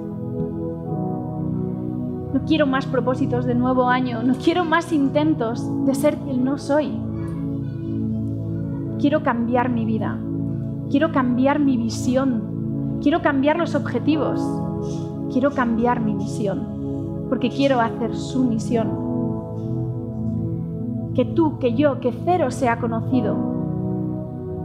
No 2.33 2.41
quiero 2.47 2.69
más 2.69 2.87
propósitos 2.87 3.47
de 3.47 3.57
nuevo 3.57 3.89
año, 3.89 4.23
no 4.23 4.35
quiero 4.35 4.65
más 4.65 4.93
intentos 4.93 5.67
de 5.87 5.95
ser 5.97 6.19
quien 6.19 6.45
no 6.45 6.57
soy. 6.57 7.12
Quiero 9.03 9.25
cambiar 9.25 9.69
mi 9.69 9.85
vida, 9.85 10.17
quiero 10.89 11.11
cambiar 11.11 11.59
mi 11.59 11.77
visión, 11.77 13.01
quiero 13.03 13.21
cambiar 13.21 13.57
los 13.59 13.75
objetivos, 13.75 14.41
quiero 15.33 15.51
cambiar 15.51 15.99
mi 15.99 16.15
misión, 16.15 17.27
porque 17.29 17.51
quiero 17.51 17.81
hacer 17.81 18.15
su 18.15 18.45
misión. 18.45 18.91
Que 21.17 21.25
tú, 21.25 21.59
que 21.59 21.75
yo, 21.75 21.99
que 21.99 22.13
cero 22.25 22.53
sea 22.53 22.79
conocido, 22.79 23.37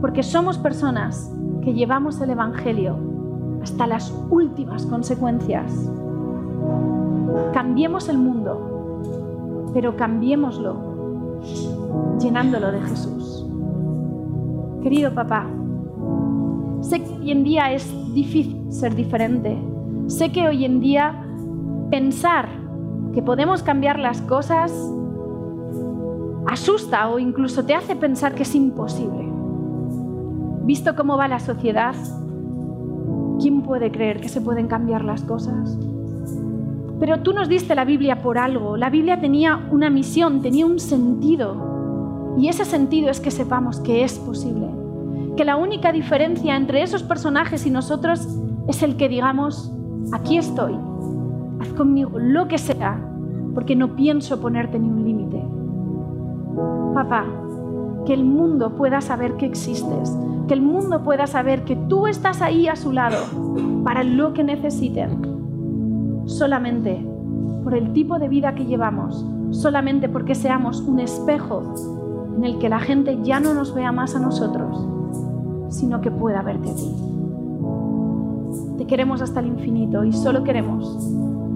porque 0.00 0.22
somos 0.22 0.56
personas 0.56 1.34
que 1.64 1.74
llevamos 1.74 2.20
el 2.20 2.30
Evangelio 2.30 2.94
hasta 3.60 3.88
las 3.88 4.14
últimas 4.30 4.86
consecuencias. 4.86 5.90
Cambiemos 7.52 8.08
el 8.08 8.18
mundo, 8.18 9.70
pero 9.74 9.96
cambiémoslo 9.96 10.76
llenándolo 12.20 12.70
de 12.70 12.80
Jesús. 12.82 13.37
Querido 14.82 15.12
papá, 15.12 15.46
sé 16.80 17.02
que 17.02 17.12
hoy 17.14 17.30
en 17.32 17.44
día 17.44 17.72
es 17.72 17.92
difícil 18.14 18.72
ser 18.72 18.94
diferente. 18.94 19.58
Sé 20.06 20.30
que 20.30 20.46
hoy 20.46 20.64
en 20.64 20.80
día 20.80 21.24
pensar 21.90 22.48
que 23.12 23.22
podemos 23.22 23.62
cambiar 23.62 23.98
las 23.98 24.20
cosas 24.22 24.72
asusta 26.46 27.08
o 27.08 27.18
incluso 27.18 27.64
te 27.64 27.74
hace 27.74 27.96
pensar 27.96 28.34
que 28.34 28.44
es 28.44 28.54
imposible. 28.54 29.28
Visto 30.64 30.94
cómo 30.94 31.16
va 31.16 31.28
la 31.28 31.40
sociedad, 31.40 31.94
¿quién 33.40 33.62
puede 33.62 33.90
creer 33.90 34.20
que 34.20 34.28
se 34.28 34.40
pueden 34.40 34.68
cambiar 34.68 35.04
las 35.04 35.22
cosas? 35.22 35.78
Pero 37.00 37.20
tú 37.20 37.32
nos 37.32 37.48
diste 37.48 37.74
la 37.74 37.84
Biblia 37.84 38.22
por 38.22 38.38
algo. 38.38 38.76
La 38.76 38.90
Biblia 38.90 39.20
tenía 39.20 39.68
una 39.70 39.88
misión, 39.88 40.42
tenía 40.42 40.66
un 40.66 40.78
sentido. 40.78 41.77
Y 42.38 42.48
ese 42.48 42.64
sentido 42.64 43.10
es 43.10 43.20
que 43.20 43.32
sepamos 43.32 43.80
que 43.80 44.04
es 44.04 44.18
posible. 44.18 44.68
Que 45.36 45.44
la 45.44 45.56
única 45.56 45.90
diferencia 45.90 46.56
entre 46.56 46.82
esos 46.82 47.02
personajes 47.02 47.66
y 47.66 47.70
nosotros 47.70 48.28
es 48.68 48.82
el 48.82 48.96
que 48.96 49.08
digamos, 49.08 49.72
aquí 50.12 50.38
estoy, 50.38 50.78
haz 51.60 51.68
conmigo 51.70 52.18
lo 52.18 52.46
que 52.46 52.58
sea, 52.58 53.04
porque 53.54 53.74
no 53.74 53.96
pienso 53.96 54.40
ponerte 54.40 54.78
ni 54.78 54.88
un 54.88 55.04
límite. 55.04 55.42
Papá, 56.94 57.24
que 58.06 58.14
el 58.14 58.24
mundo 58.24 58.76
pueda 58.76 59.00
saber 59.00 59.36
que 59.36 59.46
existes, 59.46 60.16
que 60.46 60.54
el 60.54 60.62
mundo 60.62 61.02
pueda 61.02 61.26
saber 61.26 61.64
que 61.64 61.74
tú 61.74 62.06
estás 62.06 62.40
ahí 62.40 62.68
a 62.68 62.76
su 62.76 62.92
lado 62.92 63.18
para 63.82 64.04
lo 64.04 64.32
que 64.32 64.44
necesiten 64.44 65.38
solamente 66.28 67.04
por 67.64 67.74
el 67.74 67.92
tipo 67.92 68.18
de 68.18 68.28
vida 68.28 68.54
que 68.54 68.64
llevamos, 68.64 69.26
solamente 69.50 70.08
porque 70.08 70.34
seamos 70.34 70.80
un 70.80 71.00
espejo 71.00 71.62
en 72.38 72.44
el 72.44 72.58
que 72.58 72.68
la 72.68 72.78
gente 72.78 73.18
ya 73.24 73.40
no 73.40 73.52
nos 73.52 73.74
vea 73.74 73.90
más 73.90 74.14
a 74.14 74.20
nosotros, 74.20 74.86
sino 75.70 76.00
que 76.00 76.12
pueda 76.12 76.40
verte 76.40 76.70
a 76.70 76.74
ti. 76.74 76.94
Te 78.78 78.86
queremos 78.86 79.20
hasta 79.22 79.40
el 79.40 79.46
infinito 79.46 80.04
y 80.04 80.12
solo 80.12 80.44
queremos 80.44 80.96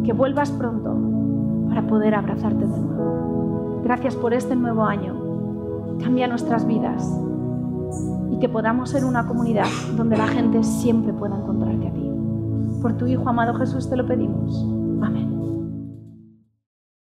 que 0.05 0.13
vuelvas 0.13 0.51
pronto 0.51 0.93
para 1.69 1.87
poder 1.87 2.17
abrazarte 2.17 2.67
de 2.67 2.81
nuevo. 2.81 3.81
Gracias 3.85 4.17
por 4.17 4.35
este 4.35 4.57
nuevo 4.57 4.83
año. 4.83 5.15
Cambia 6.03 6.27
nuestras 6.27 6.67
vidas 6.67 7.09
y 8.33 8.41
que 8.41 8.49
podamos 8.49 8.91
ser 8.91 9.05
una 9.05 9.29
comunidad 9.29 9.69
donde 9.97 10.17
la 10.17 10.27
gente 10.27 10.65
siempre 10.65 11.13
pueda 11.13 11.37
encontrarte 11.37 11.87
a 11.87 11.93
ti. 11.93 12.11
Por 12.83 12.95
tu 12.95 13.07
Hijo 13.07 13.29
amado 13.29 13.55
Jesús 13.55 13.89
te 13.89 13.97
lo 13.97 14.05
pedimos. 14.05 14.67
Amén. 15.01 15.42